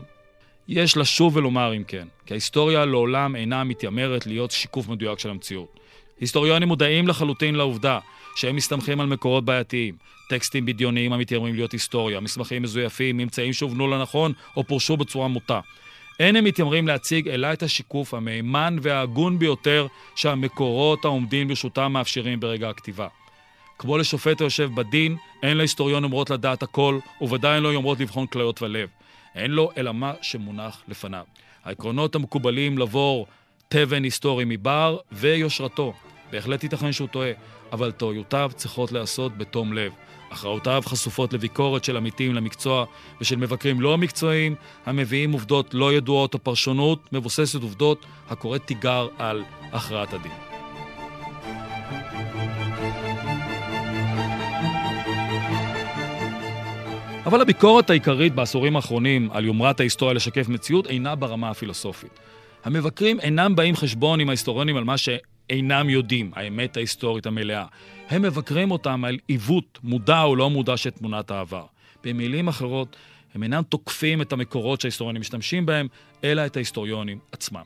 יש 0.67 0.97
לשוב 0.97 1.35
ולומר 1.35 1.75
אם 1.75 1.83
כן, 1.83 2.07
כי 2.25 2.33
ההיסטוריה 2.33 2.85
לעולם 2.85 3.35
אינה 3.35 3.63
מתיימרת 3.63 4.27
להיות 4.27 4.51
שיקוף 4.51 4.87
מדויק 4.87 5.19
של 5.19 5.29
המציאות. 5.29 5.79
היסטוריונים 6.19 6.67
מודעים 6.67 7.07
לחלוטין 7.07 7.55
לעובדה 7.55 7.99
שהם 8.35 8.55
מסתמכים 8.55 9.01
על 9.01 9.07
מקורות 9.07 9.45
בעייתיים, 9.45 9.95
טקסטים 10.29 10.65
בדיוניים 10.65 11.13
המתיימרים 11.13 11.55
להיות 11.55 11.71
היסטוריה, 11.71 12.19
מסמכים 12.19 12.61
מזויפים, 12.61 13.17
ממצאים 13.17 13.53
שהובנו 13.53 13.87
לנכון 13.87 14.33
או 14.57 14.63
פורשו 14.63 14.97
בצורה 14.97 15.27
מוטה. 15.27 15.59
אין 16.19 16.35
הם 16.35 16.43
מתיימרים 16.43 16.87
להציג 16.87 17.27
אלא 17.27 17.53
את 17.53 17.63
השיקוף 17.63 18.13
המהימן 18.13 18.77
וההגון 18.81 19.39
ביותר 19.39 19.87
שהמקורות 20.15 21.05
העומדים 21.05 21.47
ברשותם 21.47 21.93
מאפשרים 21.93 22.39
ברגע 22.39 22.69
הכתיבה. 22.69 23.07
כמו 23.77 23.97
לשופט 23.97 24.41
היושב 24.41 24.69
בדין, 24.75 25.15
אין 25.43 25.57
להיסטוריון 25.57 26.03
אומרות 26.03 26.29
לדעת 26.29 26.63
הכל, 26.63 26.99
וודאי 27.21 27.61
לא 27.61 27.73
יאמרות 27.73 27.99
לבחון 27.99 28.27
כליות 28.27 28.61
ולב. 28.61 28.89
אין 29.35 29.51
לו 29.51 29.71
אלא 29.77 29.93
מה 29.93 30.13
שמונח 30.21 30.83
לפניו. 30.87 31.23
העקרונות 31.63 32.15
המקובלים 32.15 32.77
לבור 32.77 33.27
תבן 33.67 34.03
היסטורי 34.03 34.43
מבר 34.47 34.97
ויושרתו. 35.11 35.93
בהחלט 36.31 36.63
ייתכן 36.63 36.91
שהוא 36.91 37.07
טועה, 37.07 37.31
אבל 37.71 37.91
טעויותיו 37.91 38.51
צריכות 38.55 38.91
להיעשות 38.91 39.37
בתום 39.37 39.73
לב. 39.73 39.91
הכרעותיו 40.31 40.83
חשופות 40.85 41.33
לביקורת 41.33 41.83
של 41.83 41.97
עמיתים 41.97 42.35
למקצוע 42.35 42.85
ושל 43.21 43.35
מבקרים 43.35 43.81
לא 43.81 43.97
מקצועיים, 43.97 44.55
המביאים 44.85 45.31
עובדות 45.31 45.73
לא 45.73 45.93
ידועות 45.93 46.33
או 46.33 46.39
פרשנות 46.39 47.13
מבוססת 47.13 47.61
עובדות 47.61 48.05
הקוראת 48.29 48.61
תיגר 48.65 49.07
על 49.17 49.43
הכרעת 49.71 50.13
הדין. 50.13 50.31
אבל 57.25 57.41
הביקורת 57.41 57.89
העיקרית 57.89 58.35
בעשורים 58.35 58.75
האחרונים 58.75 59.29
על 59.31 59.45
יומרת 59.45 59.79
ההיסטוריה 59.79 60.13
לשקף 60.13 60.49
מציאות 60.49 60.87
אינה 60.87 61.15
ברמה 61.15 61.49
הפילוסופית. 61.49 62.19
המבקרים 62.63 63.19
אינם 63.19 63.55
באים 63.55 63.75
חשבון 63.75 64.19
עם 64.19 64.29
ההיסטוריונים 64.29 64.77
על 64.77 64.83
מה 64.83 64.97
שאינם 65.49 65.89
יודעים, 65.89 66.31
האמת 66.35 66.77
ההיסטורית 66.77 67.25
המלאה. 67.25 67.65
הם 68.09 68.21
מבקרים 68.21 68.71
אותם 68.71 69.05
על 69.05 69.17
עיוות, 69.27 69.79
מודע 69.83 70.21
או 70.21 70.35
לא 70.35 70.49
מודע 70.49 70.77
של 70.77 70.89
תמונת 70.89 71.31
העבר. 71.31 71.65
במילים 72.03 72.47
אחרות, 72.47 72.95
הם 73.35 73.43
אינם 73.43 73.63
תוקפים 73.69 74.21
את 74.21 74.33
המקורות 74.33 74.81
שההיסטוריונים 74.81 75.19
משתמשים 75.19 75.65
בהם, 75.65 75.87
אלא 76.23 76.45
את 76.45 76.55
ההיסטוריונים 76.55 77.19
עצמם. 77.31 77.63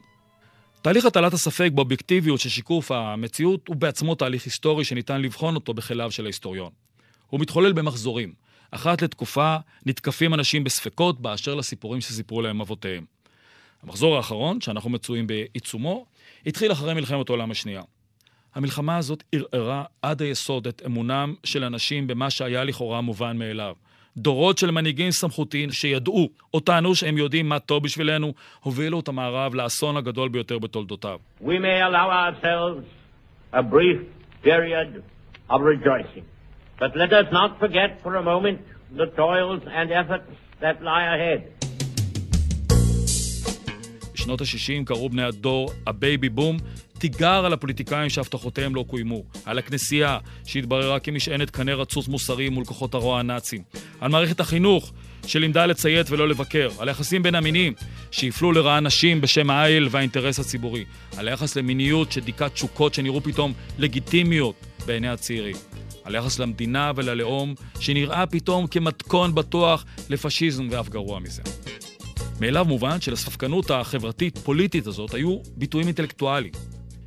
תהליך 0.81 1.05
הטלת 1.05 1.33
הספק 1.33 1.69
באובייקטיביות 1.75 2.39
של 2.39 2.49
שיקוף 2.49 2.91
המציאות 2.91 3.67
הוא 3.67 3.75
בעצמו 3.75 4.15
תהליך 4.15 4.45
היסטורי 4.45 4.83
שניתן 4.83 5.21
לבחון 5.21 5.55
אותו 5.55 5.73
בכליו 5.73 6.11
של 6.11 6.23
ההיסטוריון. 6.23 6.71
הוא 7.29 7.39
מתחולל 7.39 7.73
במחזורים. 7.73 8.33
אחת 8.71 9.01
לתקופה 9.01 9.55
נתקפים 9.85 10.33
אנשים 10.33 10.63
בספקות 10.63 11.21
באשר 11.21 11.55
לסיפורים 11.55 12.01
שסיפרו 12.01 12.41
להם 12.41 12.61
אבותיהם. 12.61 13.05
המחזור 13.83 14.17
האחרון, 14.17 14.61
שאנחנו 14.61 14.89
מצויים 14.89 15.27
בעיצומו, 15.27 16.05
התחיל 16.45 16.71
אחרי 16.71 16.93
מלחמת 16.93 17.29
העולם 17.29 17.51
השנייה. 17.51 17.81
המלחמה 18.55 18.97
הזאת 18.97 19.23
ערערה 19.31 19.83
עד 20.01 20.21
היסוד 20.21 20.67
את 20.67 20.81
אמונם 20.85 21.33
של 21.43 21.63
אנשים 21.63 22.07
במה 22.07 22.29
שהיה 22.29 22.63
לכאורה 22.63 23.01
מובן 23.01 23.37
מאליו. 23.37 23.75
דורות 24.17 24.57
של 24.57 24.71
מנהיגים 24.71 25.11
סמכותיים 25.11 25.71
שידעו 25.71 26.29
או 26.53 26.59
טענו 26.59 26.95
שהם 26.95 27.17
יודעים 27.17 27.49
מה 27.49 27.59
טוב 27.59 27.83
בשבילנו, 27.83 28.33
הובילו 28.59 28.99
את 28.99 29.07
המערב 29.07 29.55
לאסון 29.55 29.97
הגדול 29.97 30.29
ביותר 30.29 30.59
בתולדותיו. 30.59 31.19
We 31.41 31.45
may 31.45 31.81
allow 31.89 32.09
ourselves 32.09 32.85
a 33.53 33.61
brief 33.61 33.99
period 34.43 35.03
of 35.49 35.61
rejoicing. 35.61 36.25
But 36.79 36.95
let 36.95 37.11
us 37.13 37.27
not 37.31 37.59
forget 37.59 37.89
for 38.03 38.15
a 38.15 38.23
moment 38.23 38.59
the 39.01 39.07
toils 39.23 39.61
and 39.77 39.91
efforts 39.91 40.31
that 40.61 40.81
lie 40.81 41.05
ahead. 41.15 41.68
בשנות 44.19 44.41
ה-60 44.41 44.85
קראו 44.85 45.09
בני 45.09 45.23
הדור 45.23 45.71
הבייבי 45.87 46.29
בום. 46.29 46.57
תיגר 46.97 47.45
על 47.45 47.53
הפוליטיקאים 47.53 48.09
שהבטחותיהם 48.09 48.75
לא 48.75 48.85
קוימו, 48.87 49.23
על 49.45 49.57
הכנסייה 49.57 50.17
שהתבררה 50.45 50.99
כמשענת 50.99 51.49
קנה 51.49 51.73
רצוץ 51.73 52.07
מוסרי 52.07 52.49
מול 52.49 52.65
כוחות 52.65 52.93
הרוע 52.93 53.19
הנאצים, 53.19 53.61
על 53.99 54.11
מערכת 54.11 54.39
החינוך 54.39 54.91
שלימדה 55.27 55.65
לציית 55.65 56.11
ולא 56.11 56.29
לבקר, 56.29 56.69
על 56.79 56.87
היחסים 56.89 57.23
בין 57.23 57.35
המינים 57.35 57.73
שהפלו 58.11 58.51
לרעה 58.51 58.79
נשים 58.79 59.21
בשם 59.21 59.49
האל 59.49 59.87
והאינטרס 59.91 60.39
הציבורי, 60.39 60.85
על 61.17 61.27
היחס 61.27 61.55
למיניות 61.55 62.11
שדיכא 62.11 62.47
תשוקות 62.47 62.93
שנראו 62.93 63.21
פתאום 63.21 63.53
לגיטימיות 63.77 64.55
בעיני 64.85 65.09
הצעירים. 65.09 65.55
על 66.03 66.15
יחס 66.15 66.39
למדינה 66.39 66.91
וללאום, 66.95 67.55
שנראה 67.79 68.25
פתאום 68.25 68.67
כמתכון 68.67 69.35
בטוח 69.35 69.85
לפשיזם 70.09 70.67
ואף 70.71 70.89
גרוע 70.89 71.19
מזה. 71.19 71.41
מאליו 72.39 72.65
מובן 72.65 73.01
שלספקנות 73.01 73.71
החברתית-פוליטית 73.71 74.87
הזאת 74.87 75.13
היו 75.13 75.39
ביטויים 75.55 75.87
אינטלקטואליים. 75.87 76.53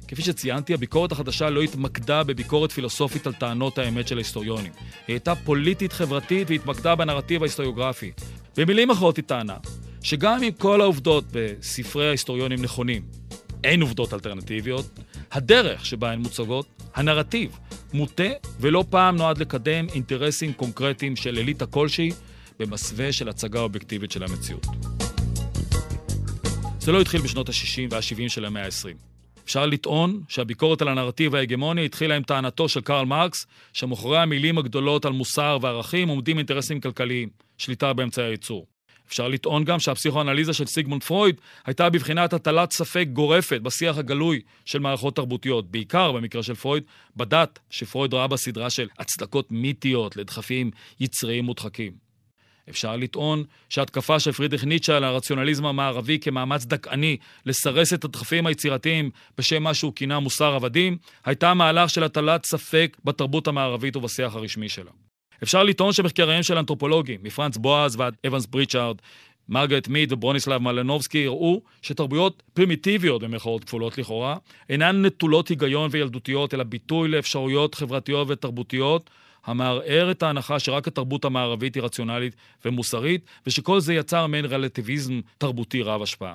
כפי 0.08 0.22
שציינתי, 0.22 0.74
הביקורת 0.74 1.12
החדשה 1.12 1.50
לא 1.50 1.62
התמקדה 1.62 2.24
בביקורת 2.24 2.72
פילוסופית 2.72 3.26
על 3.26 3.32
טענות 3.32 3.78
האמת 3.78 4.08
של 4.08 4.16
ההיסטוריונים. 4.16 4.72
היא 5.06 5.14
הייתה 5.14 5.34
פוליטית-חברתית 5.34 6.50
והתמקדה 6.50 6.94
בנרטיב 6.94 7.42
ההיסטוריוגרפי. 7.42 8.12
במילים 8.56 8.90
אחרות 8.90 9.16
היא 9.16 9.24
טענה 9.24 9.56
שגם 10.02 10.42
אם 10.42 10.50
כל 10.58 10.80
העובדות 10.80 11.24
בספרי 11.32 12.08
ההיסטוריונים 12.08 12.62
נכונים, 12.62 13.02
אין 13.64 13.82
עובדות 13.82 14.14
אלטרנטיביות, 14.14 14.98
הדרך 15.32 15.86
שבה 15.86 16.12
הן 16.12 16.18
מוצגות, 16.18 16.66
הנרטיב, 16.94 17.58
מוטה 17.92 18.28
ולא 18.60 18.84
פעם 18.90 19.16
נועד 19.16 19.38
לקדם 19.38 19.86
אינטרסים 19.94 20.52
קונקרטיים 20.52 21.16
של 21.16 21.38
אליטה 21.38 21.66
כלשהי 21.66 22.10
במסווה 22.58 23.12
של 23.12 23.28
הצגה 23.28 23.60
אובייקטיבית 23.60 24.10
של 24.10 24.22
המציאות. 24.22 24.66
זה 26.84 26.92
לא 26.92 27.00
התחיל 27.00 27.20
בשנות 27.20 27.48
ה-60 27.48 27.88
וה-70 27.90 28.28
של 28.28 28.44
המאה 28.44 28.64
ה-20. 28.64 28.96
אפשר 29.44 29.66
לטעון 29.66 30.22
שהביקורת 30.28 30.82
על 30.82 30.88
הנרטיב 30.88 31.34
ההגמוני 31.34 31.84
התחילה 31.84 32.16
עם 32.16 32.22
טענתו 32.22 32.68
של 32.68 32.80
קרל 32.80 33.04
מרקס, 33.04 33.46
שמאחורי 33.72 34.18
המילים 34.18 34.58
הגדולות 34.58 35.04
על 35.04 35.12
מוסר 35.12 35.58
וערכים 35.62 36.08
עומדים 36.08 36.38
אינטרסים 36.38 36.80
כלכליים, 36.80 37.28
שליטה 37.58 37.92
באמצעי 37.92 38.24
הייצור. 38.24 38.66
אפשר 39.08 39.28
לטעון 39.28 39.64
גם 39.64 39.78
שהפסיכואנליזה 39.78 40.52
של 40.52 40.66
סיגמונד 40.66 41.02
פרויד 41.02 41.36
הייתה 41.66 41.90
בבחינת 41.90 42.32
הטלת 42.32 42.72
ספק 42.72 43.06
גורפת 43.12 43.60
בשיח 43.60 43.98
הגלוי 43.98 44.40
של 44.64 44.78
מערכות 44.78 45.16
תרבותיות, 45.16 45.70
בעיקר 45.70 46.12
במקרה 46.12 46.42
של 46.42 46.54
פרויד, 46.54 46.82
בדת 47.16 47.58
שפרויד 47.70 48.14
ראה 48.14 48.26
בסדרה 48.26 48.70
של 48.70 48.88
הצדקות 48.98 49.46
מיתיות 49.50 50.16
לדחפים 50.16 50.70
יצריים 51.00 51.44
מודחקים. 51.44 52.11
אפשר 52.70 52.96
לטעון 52.96 53.44
שהתקפה 53.68 54.20
של 54.20 54.32
פרידריך 54.32 54.64
ניטשה 54.64 54.96
על 54.96 55.04
הרציונליזם 55.04 55.66
המערבי 55.66 56.18
כמאמץ 56.18 56.64
דכאני 56.64 57.16
לסרס 57.46 57.92
את 57.92 58.04
הדחפים 58.04 58.46
היצירתיים 58.46 59.10
בשם 59.38 59.62
מה 59.62 59.74
שהוא 59.74 59.92
כינה 59.96 60.20
מוסר 60.20 60.54
עבדים, 60.54 60.96
הייתה 61.24 61.54
מהלך 61.54 61.90
של 61.90 62.04
הטלת 62.04 62.46
ספק 62.46 62.96
בתרבות 63.04 63.48
המערבית 63.48 63.96
ובשיח 63.96 64.34
הרשמי 64.34 64.68
שלה. 64.68 64.90
אפשר 65.42 65.62
לטעון 65.62 65.92
שמחקריהם 65.92 66.42
של 66.42 66.58
אנתרופולוגים, 66.58 67.20
מפרנץ 67.22 67.56
בועז 67.56 67.96
ועד 67.96 68.14
אבנס 68.26 68.46
בריצ'ארד, 68.46 68.96
מרגרט 69.48 69.88
מיד 69.88 70.12
וברוניסלב 70.12 70.62
מלנובסקי 70.62 71.26
הראו 71.26 71.62
שתרבויות 71.82 72.42
פרימיטיביות 72.54 73.22
במרכאות 73.22 73.64
כפולות 73.64 73.98
לכאורה 73.98 74.36
אינן 74.68 75.06
נטולות 75.06 75.48
היגיון 75.48 75.88
וילדותיות 75.92 76.54
אלא 76.54 76.64
ביטוי 76.64 77.08
לאפשרויות 77.08 77.74
חברתיות 77.74 78.30
ותרבותיות 78.30 79.10
המערער 79.44 80.10
את 80.10 80.22
ההנחה 80.22 80.58
שרק 80.58 80.88
התרבות 80.88 81.24
המערבית 81.24 81.74
היא 81.74 81.82
רציונלית 81.82 82.36
ומוסרית 82.64 83.24
ושכל 83.46 83.80
זה 83.80 83.94
יצר 83.94 84.26
מעין 84.26 84.44
רלטיביזם 84.44 85.20
תרבותי 85.38 85.82
רב 85.82 86.02
השפעה. 86.02 86.34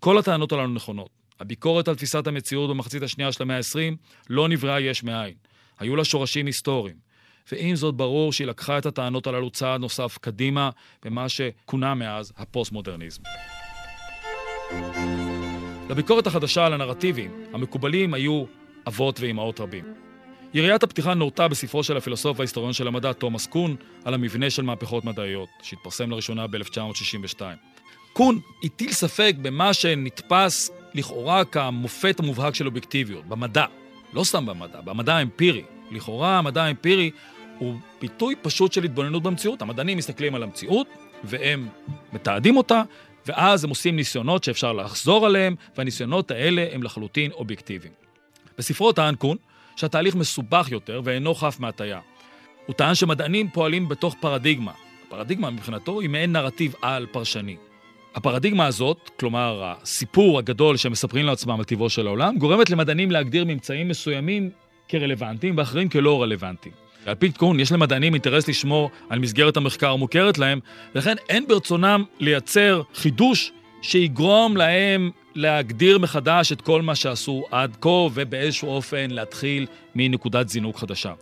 כל 0.00 0.18
הטענות 0.18 0.52
הללו 0.52 0.68
נכונות. 0.68 1.10
הביקורת 1.40 1.88
על 1.88 1.94
תפיסת 1.94 2.26
המציאות 2.26 2.70
במחצית 2.70 3.02
השנייה 3.02 3.32
של 3.32 3.42
המאה 3.42 3.56
ה-20 3.56 3.96
לא 4.30 4.48
נבראה 4.48 4.80
יש 4.80 5.04
מאין. 5.04 5.34
היו 5.78 5.96
לה 5.96 6.04
שורשים 6.04 6.46
היסטוריים. 6.46 6.96
ועם 7.52 7.76
זאת 7.76 7.94
ברור 7.94 8.32
שהיא 8.32 8.46
לקחה 8.46 8.78
את 8.78 8.86
הטענות 8.86 9.26
הללו 9.26 9.50
צעד 9.50 9.80
נוסף 9.80 10.18
קדימה 10.18 10.70
במה 11.04 11.28
שכונה 11.28 11.94
מאז 11.94 12.32
הפוסט-מודרניזם. 12.36 13.22
לביקורת 15.90 16.26
החדשה 16.26 16.66
על 16.66 16.72
הנרטיבים 16.72 17.30
המקובלים 17.52 18.14
היו 18.14 18.44
אבות 18.86 19.20
ואימהות 19.20 19.60
רבים. 19.60 20.03
יריית 20.54 20.82
הפתיחה 20.82 21.14
נורתה 21.14 21.48
בספרו 21.48 21.82
של 21.82 21.96
הפילוסוף 21.96 22.38
וההיסטוריון 22.38 22.72
של 22.72 22.88
המדע 22.88 23.12
תומאס 23.12 23.46
קון 23.46 23.76
על 24.04 24.14
המבנה 24.14 24.50
של 24.50 24.62
מהפכות 24.62 25.04
מדעיות, 25.04 25.48
שהתפרסם 25.62 26.10
לראשונה 26.10 26.46
ב-1962. 26.46 27.40
קון 28.12 28.40
הטיל 28.64 28.92
ספק 28.92 29.34
במה 29.42 29.74
שנתפס 29.74 30.70
לכאורה 30.94 31.44
כמופת 31.44 32.20
המובהק 32.20 32.54
של 32.54 32.66
אובייקטיביות, 32.66 33.24
במדע. 33.26 33.64
לא 34.12 34.24
סתם 34.24 34.46
במדע, 34.46 34.80
במדע 34.80 35.14
האמפירי. 35.14 35.62
לכאורה 35.90 36.38
המדע 36.38 36.62
האמפירי 36.62 37.10
הוא 37.58 37.74
ביטוי 38.00 38.34
פשוט 38.42 38.72
של 38.72 38.84
התבוננות 38.84 39.22
במציאות. 39.22 39.62
המדענים 39.62 39.98
מסתכלים 39.98 40.34
על 40.34 40.42
המציאות, 40.42 40.86
והם 41.24 41.68
מתעדים 42.12 42.56
אותה, 42.56 42.82
ואז 43.26 43.64
הם 43.64 43.70
עושים 43.70 43.96
ניסיונות 43.96 44.44
שאפשר 44.44 44.72
לחזור 44.72 45.26
עליהם, 45.26 45.54
והניסיונות 45.76 46.30
האלה 46.30 46.66
הם 46.72 46.82
לחלוטין 46.82 47.32
אובייקטיביים. 47.32 47.92
בספרו 48.58 48.92
טען 48.92 49.14
קון 49.14 49.36
שהתהליך 49.76 50.14
מסובך 50.14 50.68
יותר 50.70 51.00
ואינו 51.04 51.34
חף 51.34 51.56
מהטיה. 51.60 52.00
הוא 52.66 52.74
טען 52.74 52.94
שמדענים 52.94 53.50
פועלים 53.50 53.88
בתוך 53.88 54.16
פרדיגמה. 54.20 54.72
הפרדיגמה 55.06 55.50
מבחינתו 55.50 56.00
היא 56.00 56.08
מעין 56.08 56.32
נרטיב 56.32 56.74
על 56.82 57.06
פרשני. 57.06 57.56
הפרדיגמה 58.14 58.66
הזאת, 58.66 59.10
כלומר 59.20 59.62
הסיפור 59.64 60.38
הגדול 60.38 60.76
שמספרים 60.76 61.26
לעצמם 61.26 61.58
על 61.58 61.64
טבעו 61.64 61.90
של 61.90 62.06
העולם, 62.06 62.38
גורמת 62.38 62.70
למדענים 62.70 63.10
להגדיר 63.10 63.44
ממצאים 63.44 63.88
מסוימים 63.88 64.50
כרלוונטיים 64.88 65.58
ואחרים 65.58 65.88
כלא 65.88 66.22
רלוונטיים. 66.22 66.74
על 67.06 67.14
פי 67.14 67.32
קון, 67.32 67.60
יש 67.60 67.72
למדענים 67.72 68.14
אינטרס 68.14 68.48
לשמור 68.48 68.90
על 69.10 69.18
מסגרת 69.18 69.56
המחקר 69.56 69.90
המוכרת 69.90 70.38
להם, 70.38 70.60
ולכן 70.94 71.14
אין 71.28 71.46
ברצונם 71.48 72.04
לייצר 72.20 72.82
חידוש 72.94 73.52
שיגרום 73.84 74.56
להם 74.56 75.10
להגדיר 75.34 75.98
מחדש 75.98 76.52
את 76.52 76.60
כל 76.60 76.82
מה 76.82 76.94
שעשו 76.94 77.44
עד 77.50 77.76
כה, 77.80 77.88
ובאיזשהו 77.88 78.68
אופן 78.68 79.10
להתחיל 79.10 79.66
מנקודת 79.94 80.48
זינוק 80.48 80.78
חדשה. 80.78 81.12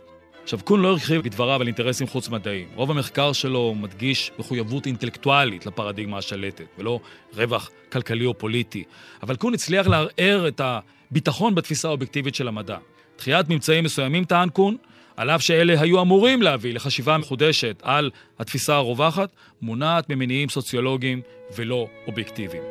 עכשיו, 0.43 0.59
קון 0.63 0.81
לא 0.81 0.87
הרחיב 0.87 1.21
בדבריו 1.21 1.61
על 1.61 1.67
אינטרסים 1.67 2.07
חוץ-מדעיים. 2.07 2.67
רוב 2.75 2.91
המחקר 2.91 3.33
שלו 3.33 3.75
מדגיש 3.75 4.31
מחויבות 4.39 4.85
אינטלקטואלית 4.85 5.65
לפרדיגמה 5.65 6.17
השלטת, 6.17 6.65
ולא 6.77 6.99
רווח 7.35 7.69
כלכלי 7.91 8.25
או 8.25 8.37
פוליטי. 8.37 8.83
אבל 9.23 9.35
קון 9.35 9.53
הצליח 9.53 9.87
לערער 9.87 10.47
את 10.47 10.61
הביטחון 10.63 11.55
בתפיסה 11.55 11.87
האובייקטיבית 11.87 12.35
של 12.35 12.47
המדע. 12.47 12.77
דחיית 13.17 13.49
ממצאים 13.49 13.83
מסוימים, 13.83 14.25
טען 14.25 14.49
קון, 14.49 14.77
על 15.17 15.29
אף 15.29 15.41
שאלה 15.41 15.81
היו 15.81 16.01
אמורים 16.01 16.41
להביא 16.41 16.73
לחשיבה 16.73 17.17
מחודשת 17.17 17.81
על 17.81 18.11
התפיסה 18.39 18.75
הרווחת, 18.75 19.29
מונעת 19.61 20.09
ממניעים 20.09 20.49
סוציולוגיים 20.49 21.21
ולא 21.57 21.87
אובייקטיביים. 22.07 22.63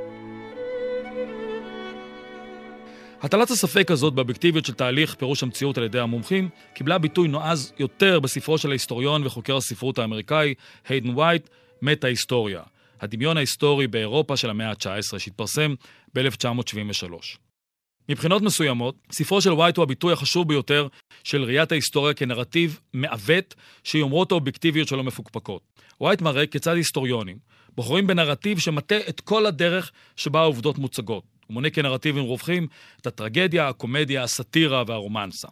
הטלת 3.22 3.50
הספק 3.50 3.90
הזאת 3.90 4.14
באובייקטיביות 4.14 4.64
של 4.64 4.74
תהליך 4.74 5.14
פירוש 5.14 5.42
המציאות 5.42 5.78
על 5.78 5.84
ידי 5.84 6.00
המומחים 6.00 6.48
קיבלה 6.74 6.98
ביטוי 6.98 7.28
נועז 7.28 7.72
יותר 7.78 8.20
בספרו 8.20 8.58
של 8.58 8.70
ההיסטוריון 8.70 9.26
וחוקר 9.26 9.56
הספרות 9.56 9.98
האמריקאי 9.98 10.54
היידן 10.88 11.18
וייט, 11.18 11.48
מטה 11.82 12.06
היסטוריה, 12.06 12.62
הדמיון 13.00 13.36
ההיסטורי 13.36 13.86
באירופה 13.86 14.36
של 14.36 14.50
המאה 14.50 14.70
ה-19 14.70 15.18
שהתפרסם 15.18 15.74
ב-1973. 16.14 17.51
מבחינות 18.08 18.42
מסוימות, 18.42 18.94
ספרו 19.12 19.40
של 19.40 19.52
וייט 19.52 19.76
הוא 19.76 19.82
הביטוי 19.82 20.12
החשוב 20.12 20.48
ביותר 20.48 20.88
של 21.24 21.42
ראיית 21.42 21.72
ההיסטוריה 21.72 22.14
כנרטיב 22.14 22.80
מעוות 22.94 23.54
שיומרות 23.84 24.32
האובייקטיביות 24.32 24.88
שלו 24.88 25.02
מפוקפקות. 25.02 25.62
וייט 26.00 26.22
מראה 26.22 26.46
כיצד 26.46 26.74
היסטוריונים 26.74 27.36
בוחרים 27.74 28.06
בנרטיב 28.06 28.58
שמטה 28.58 28.96
את 29.08 29.20
כל 29.20 29.46
הדרך 29.46 29.90
שבה 30.16 30.40
העובדות 30.40 30.78
מוצגות. 30.78 31.24
הוא 31.46 31.54
מונה 31.54 31.70
כנרטיבים 31.70 32.24
רווחים 32.24 32.66
את 33.00 33.06
הטרגדיה, 33.06 33.68
הקומדיה, 33.68 34.22
הסאטירה 34.22 34.84
והרומנסה. 34.86 35.48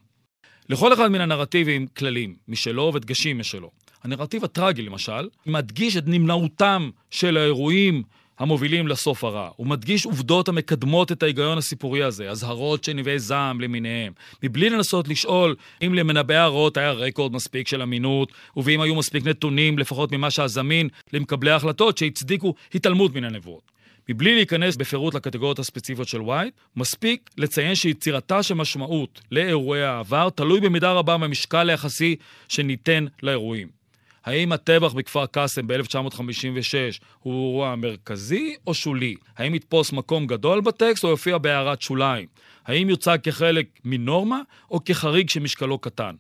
לכל 0.69 0.93
אחד 0.93 1.09
מן 1.09 1.21
הנרטיבים 1.21 1.87
כללים 1.87 2.37
משלו 2.49 2.91
ודגשים 2.95 3.39
משלו. 3.39 3.71
הנרטיב 4.03 4.45
הטרגי, 4.45 4.83
למשל, 4.83 5.29
מדגיש 5.47 5.97
את 5.97 6.05
נמנעותם 6.07 6.91
של 7.11 7.37
האירועים 7.37 8.03
המובילים 8.41 8.89
לסוף 8.89 9.25
הרע. 9.25 9.49
הוא 9.57 9.67
מדגיש 9.67 10.07
עובדות 10.07 10.49
המקדמות 10.49 11.13
את 11.13 11.23
ההיגיון 11.23 11.59
הסיפורי 11.59 12.03
הזה, 12.03 12.31
אזהרות 12.31 12.85
של 12.85 12.93
נביאי 12.93 13.19
זעם 13.19 13.61
למיניהם, 13.61 14.13
מבלי 14.43 14.71
לנסות 14.71 15.09
לשאול 15.09 15.57
אם 15.83 15.95
למנבאי 15.95 16.37
הרעות 16.37 16.77
היה 16.77 16.93
רקורד 16.93 17.33
מספיק 17.33 17.69
של 17.69 17.83
אמינות, 17.83 18.33
ואם 18.57 18.81
היו 18.81 18.95
מספיק 18.95 19.27
נתונים, 19.27 19.79
לפחות 19.79 20.13
ממה 20.13 20.31
שהזמין, 20.31 20.89
למקבלי 21.13 21.51
ההחלטות 21.51 21.99
שהצדיקו 21.99 22.55
התעלמות 22.75 23.15
מן 23.15 23.25
הנבואות. 23.25 23.71
מבלי 24.09 24.35
להיכנס 24.35 24.77
בפירוט 24.77 25.15
לקטגוריות 25.15 25.59
הספציפיות 25.59 26.09
של 26.09 26.21
ווייט, 26.21 26.55
מספיק 26.77 27.31
לציין 27.39 27.75
שיצירתה 27.75 28.43
של 28.43 28.55
משמעות 28.55 29.21
לאירועי 29.33 29.83
העבר 29.83 30.31
תלוי 30.31 30.61
במידה 30.61 30.93
רבה 30.93 31.19
במשקל 31.19 31.71
היחסי 31.71 32.17
שניתן 32.49 33.05
לאירועים. 33.23 33.80
האם 34.25 34.53
הטבח 34.53 34.93
בכפר 34.93 35.27
קאסם 35.27 35.67
ב-1956 35.67 37.03
הוא 37.19 37.51
אירוע 37.51 37.77
מרכזי 37.77 38.55
או 38.67 38.75
שולי? 38.75 39.15
האם 39.37 39.55
יתפוס 39.55 39.93
מקום 39.93 40.27
גדול 40.27 40.61
בטקסט 40.61 41.05
או 41.05 41.09
יופיע 41.09 41.39
בהערת 41.39 41.83
שוליים? 41.83 42.27
האם 42.67 42.91
יוצג 42.91 43.19
כחלק 43.23 43.67
מנורמה 43.85 44.41
או 44.71 44.85
כחריג 44.85 45.29
שמשקלו 45.31 45.79
קטן? 45.79 46.15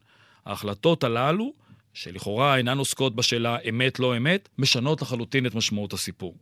ההחלטות 0.47 1.05
הללו, 1.05 1.53
שלכאורה 1.95 2.57
אינן 2.57 2.79
עוסקות 2.79 3.17
בשאלה 3.17 3.57
אמת 3.69 3.99
לא 4.01 4.17
אמת, 4.17 4.49
משנות 4.59 5.03
לחלוטין 5.03 5.47
את 5.47 5.55
משמעות 5.55 5.93
הסיפור. 5.93 6.35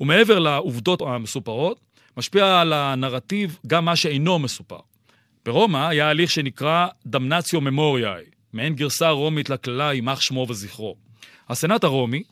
ומעבר 0.00 0.38
לעובדות 0.38 1.00
המסופרות, 1.00 1.80
משפיע 2.16 2.60
על 2.60 2.72
הנרטיב 2.72 3.58
גם 3.66 3.84
מה 3.84 3.96
שאינו 3.96 4.38
מסופר. 4.38 4.78
ברומא 5.44 5.88
היה 5.88 6.08
הליך 6.08 6.30
שנקרא 6.30 6.86
דמנציו 7.06 7.60
ממוריאי, 7.60 8.24
מעין 8.54 8.74
גרסה 8.74 9.10
רומית 9.10 9.50
לקללה 9.50 9.92
יימח 9.92 10.20
שמו 10.20 10.46
וזכרו. 10.48 10.96
הסנאט 11.48 11.84
הרומי 11.84 12.22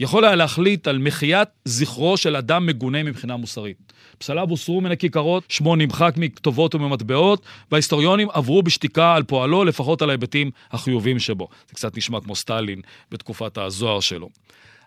יכול 0.00 0.24
היה 0.24 0.34
להחליט 0.34 0.88
על 0.88 0.98
מחיית 0.98 1.48
זכרו 1.64 2.16
של 2.16 2.36
אדם 2.36 2.66
מגונה 2.66 3.02
מבחינה 3.02 3.36
מוסרית. 3.36 3.92
פסליו 4.18 4.50
הוסרו 4.50 4.80
מן 4.80 4.90
הכיכרות, 4.92 5.44
שמו 5.48 5.76
נמחק 5.76 6.14
מכתובות 6.16 6.74
וממטבעות, 6.74 7.42
וההיסטוריונים 7.70 8.28
עברו 8.32 8.62
בשתיקה 8.62 9.14
על 9.14 9.22
פועלו, 9.22 9.64
לפחות 9.64 10.02
על 10.02 10.10
ההיבטים 10.10 10.50
החיובים 10.70 11.18
שבו. 11.18 11.48
זה 11.68 11.74
קצת 11.74 11.96
נשמע 11.96 12.20
כמו 12.20 12.36
סטלין 12.36 12.80
בתקופת 13.10 13.58
הזוהר 13.58 14.00
שלו. 14.00 14.28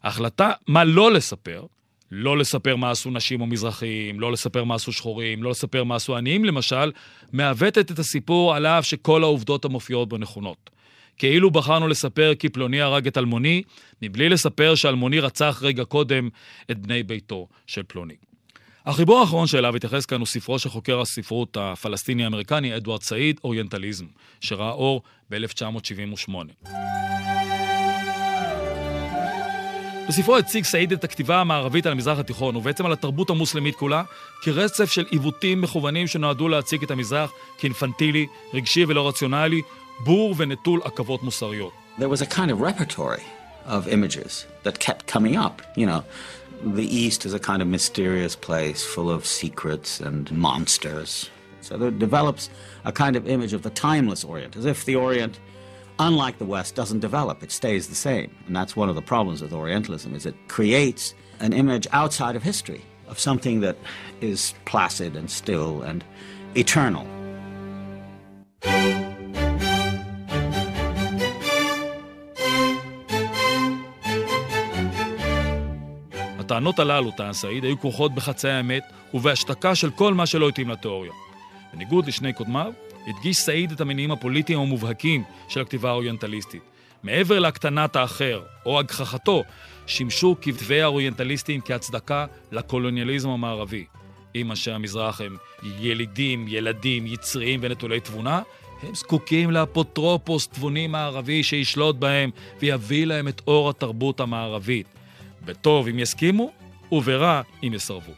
ההחלטה 0.04 0.52
מה 0.68 0.84
לא 0.84 1.12
לספר, 1.12 1.66
לא 2.12 2.38
לספר 2.38 2.76
מה 2.76 2.92
עשו 2.92 3.12
נשים 3.12 3.42
או 3.42 3.46
מזרחים, 3.46 4.20
לא 4.20 4.32
לספר 4.32 4.64
מה 4.64 4.76
עשו 4.76 4.92
שחורים, 4.92 5.44
לא 5.44 5.50
לספר 5.50 5.84
מה 5.84 5.96
עשו 5.96 6.18
עניים 6.18 6.46
למשל, 6.46 6.92
מעוותת 7.34 7.92
את 7.92 8.00
הסיפור 8.00 8.56
על 8.56 8.66
אף 8.66 8.86
שכל 8.86 9.24
העובדות 9.24 9.66
המופיעות 9.66 10.10
בו 10.10 10.18
נכונות. 10.18 10.77
כאילו 11.18 11.52
בחרנו 11.52 11.88
לספר 11.88 12.34
כי 12.40 12.50
פלוני 12.50 12.82
הרג 12.82 13.08
את 13.08 13.18
אלמוני, 13.18 13.64
מבלי 14.02 14.30
לספר 14.30 14.76
שאלמוני 14.76 15.20
רצח 15.20 15.60
רגע 15.62 15.86
קודם 15.86 16.30
את 16.72 16.80
בני 16.80 17.04
ביתו 17.04 17.48
של 17.68 17.84
פלוני. 17.88 18.16
החיבור 18.86 19.20
האחרון 19.20 19.48
שאליו 19.48 19.76
התייחס 19.76 20.06
כאן 20.06 20.20
הוא 20.20 20.28
ספרו 20.28 20.60
של 20.60 20.70
חוקר 20.70 21.02
הספרות 21.02 21.58
הפלסטיני-אמריקני 21.60 22.76
אדוארד 22.76 23.04
סעיד, 23.04 23.40
אוריינטליזם, 23.44 24.06
שראה 24.42 24.72
אור 24.72 25.02
ב-1978. 25.30 26.32
בספרו 30.08 30.38
הציג 30.38 30.64
סעיד 30.64 30.92
את 30.92 31.04
הכתיבה 31.04 31.42
המערבית 31.42 31.86
על 31.86 31.92
המזרח 31.92 32.20
התיכון, 32.20 32.56
ובעצם 32.56 32.86
על 32.86 32.94
התרבות 32.94 33.30
המוסלמית 33.30 33.76
כולה, 33.76 34.04
כרצף 34.42 34.92
של 34.92 35.06
עיוותים 35.10 35.62
מכוונים 35.62 36.08
שנועדו 36.08 36.48
להציג 36.48 36.84
את 36.84 36.92
המזרח 36.92 37.32
כאינפנטילי, 37.58 38.28
רגשי 38.54 38.86
ולא 38.88 39.08
רציונלי, 39.08 39.62
בור 40.05 40.35
ונטול 40.37 40.81
עכבות 40.85 41.23
מוסריות. 41.23 41.73
There 41.99 42.09
was 42.09 42.23
a 42.23 42.27
kind 42.27 42.51
of 42.51 42.61
repertory 42.61 43.23
of 43.67 43.87
images 43.87 44.47
that 44.65 44.79
kept 44.79 45.07
coming 45.07 45.37
up, 45.37 45.63
you 45.77 45.87
know. 45.87 46.03
The 46.65 46.89
East 47.03 47.27
is 47.27 47.35
a 47.35 47.39
kind 47.39 47.61
of 47.61 47.69
mysterious 47.69 48.35
place 48.37 48.85
full 48.85 49.11
of 49.11 49.27
secrets 49.27 50.01
and 50.01 50.31
monsters. 50.33 51.29
So 51.61 51.77
there 51.77 51.91
develops 51.91 52.51
a 52.85 52.93
kind 52.93 53.15
of 53.17 53.29
image 53.29 53.53
of 53.53 53.63
the 53.63 53.71
timeless 53.71 54.25
Orient, 54.25 54.57
as 54.57 54.65
if 54.65 54.85
the 54.85 54.97
Orient, 54.97 55.39
unlike 55.99 56.39
the 56.39 56.45
West, 56.45 56.75
doesn't 56.75 57.01
develop, 57.01 57.43
it 57.43 57.53
stays 57.53 57.89
the 57.89 57.95
same. 57.95 58.31
And 58.47 58.55
that's 58.55 58.75
one 58.77 58.89
of 58.89 58.95
the 58.95 59.03
problems 59.03 59.43
with 59.43 59.53
Orientalism, 59.53 60.15
is 60.15 60.25
it 60.25 60.37
creates 60.49 61.15
an 61.41 61.53
image 61.53 61.87
outside 61.93 62.37
of 62.37 62.43
history, 62.43 62.83
of 63.09 63.19
something 63.19 63.61
that 63.61 63.77
is 64.21 64.55
placid 64.65 65.17
and 65.17 65.31
still 65.31 65.83
and 65.83 66.05
eternal. 66.55 67.07
הטענות 76.48 76.80
הללו, 76.80 77.12
טען 77.12 77.34
סעיד, 77.34 77.64
היו 77.64 77.80
כרוכות 77.80 78.16
בחצאי 78.16 78.52
האמת 78.52 78.84
ובהשתקה 79.14 79.76
של 79.76 79.92
כל 79.92 80.14
מה 80.14 80.26
שלא 80.26 80.50
התאים 80.50 80.70
לתיאוריה. 80.70 81.12
בניגוד 81.74 82.08
לשני 82.08 82.34
קודמיו, 82.34 82.74
הדגיש 83.08 83.38
סעיד 83.38 83.72
את 83.72 83.82
המניעים 83.82 84.12
הפוליטיים 84.12 84.60
המובהקים 84.60 85.24
של 85.50 85.62
הכתיבה 85.62 85.90
האוריינטליסטית. 85.90 86.62
מעבר 87.04 87.40
להקטנת 87.40 87.96
האחר 87.96 88.42
או 88.66 88.80
הגחכתו, 88.80 89.44
שימשו 89.88 90.36
כתבי 90.42 90.82
האוריינטליסטים 90.82 91.62
כהצדקה 91.66 92.26
לקולוניאליזם 92.52 93.30
המערבי. 93.30 93.86
אם 94.36 94.52
אנשי 94.52 94.72
המזרח 94.72 95.22
הם 95.22 95.38
ילידים, 95.64 96.46
ילדים, 96.48 97.08
יצריים 97.08 97.60
ונטולי 97.64 98.00
תבונה, 98.00 98.42
הם 98.84 98.96
זקוקים 98.96 99.52
לאפוטרופוס 99.52 100.48
תבוני 100.48 100.88
מערבי 100.88 101.44
שישלוט 101.44 101.96
בהם 101.96 102.30
ויביא 102.60 103.06
להם 103.06 103.28
את 103.28 103.42
אור 103.48 103.70
התרבות 103.70 104.20
המערבית. 104.20 104.97
בטוב 105.48 105.88
אם 105.88 106.00
יסכימו, 106.00 106.52
וברע 106.92 107.42
אם 107.64 107.74
יסרבו. 107.74 108.12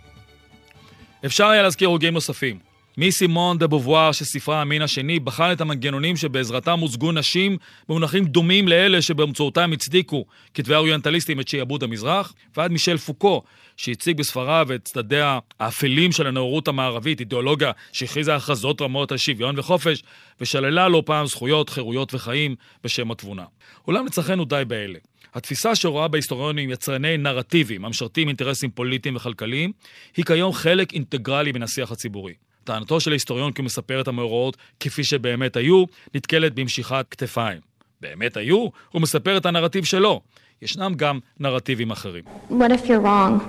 אפשר 1.25 1.47
היה 1.47 1.63
להזכיר 1.63 1.87
הוגים 1.87 2.13
נוספים. 2.13 2.59
מסימון 2.97 3.57
דה 3.57 3.67
בובואר 3.67 4.11
שספרה 4.11 4.61
המין 4.61 4.81
השני 4.81 5.19
בחן 5.19 5.51
את 5.51 5.61
המנגנונים 5.61 6.17
שבעזרתם 6.17 6.79
הוצגו 6.79 7.11
נשים 7.11 7.57
במונחים 7.89 8.25
דומים 8.25 8.67
לאלה 8.67 9.01
שבאמצעותם 9.01 9.71
הצדיקו 9.73 10.25
כתבי 10.53 10.73
האוריינטליסטים 10.73 11.39
את 11.39 11.47
שיעבוד 11.47 11.83
המזרח, 11.83 12.33
ועד 12.57 12.71
מישל 12.71 12.97
פוקו 12.97 13.43
שהציג 13.77 14.17
בספריו 14.17 14.67
את 14.75 14.85
צדדיה 14.85 15.39
האפלים 15.59 16.11
של 16.11 16.27
הנאורות 16.27 16.67
המערבית, 16.67 17.19
אידיאולוגיה 17.19 17.71
שהכריזה 17.91 18.35
הכרזות 18.35 18.81
רמות 18.81 19.11
על 19.11 19.17
שוויון 19.17 19.59
וחופש, 19.59 20.03
ושללה 20.41 20.87
לא 20.87 21.03
פעם 21.05 21.25
זכויות, 21.25 21.69
חירויות 21.69 22.13
וחיים 22.13 22.55
בשם 22.83 23.11
התבונה. 23.11 23.45
אולם 23.87 24.05
לצרכנו 24.05 24.45
די 24.45 24.63
באלה. 24.67 24.99
התפיסה 25.33 25.75
שרואה 25.75 26.07
בהיסטוריונים 26.07 26.69
יצרני 26.69 27.17
נרטיבים 27.17 27.85
המשרתים 27.85 28.27
אינטרסים 28.27 28.71
פוליטיים 28.71 29.15
וכלכליים, 29.15 29.71
היא 30.17 30.25
כיום 30.25 30.53
חלק 30.53 30.93
אינטגרלי 30.93 31.51
מן 31.51 31.63
השיח 31.63 31.91
הציבורי. 31.91 32.33
טענתו 32.63 32.99
של 32.99 33.11
ההיסטוריון 33.11 33.51
כי 33.51 33.61
הוא 33.61 33.65
מספר 33.65 34.01
את 34.01 34.07
המאורעות 34.07 34.57
כפי 34.79 35.03
שבאמת 35.03 35.55
היו, 35.55 35.83
נתקלת 36.15 36.55
במשיכת 36.55 37.05
כתפיים. 37.11 37.59
באמת 38.01 38.37
היו? 38.37 38.67
הוא 38.91 39.01
מספר 39.01 39.37
את 39.37 39.45
הנרטיב 39.45 39.83
שלו. 39.83 40.21
ישנם 40.61 40.93
גם 40.95 41.19
נרטיבים 41.39 41.91
אחרים. 41.91 42.23
What 42.49 42.53
if 42.53 42.87
you're 42.87 43.01
wrong? 43.03 43.39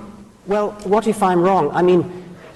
Well, 0.47 0.71
what 0.85 1.07
if 1.07 1.21
I'm 1.21 1.41
wrong? 1.41 1.69
I 1.73 1.81
mean, 1.81 2.01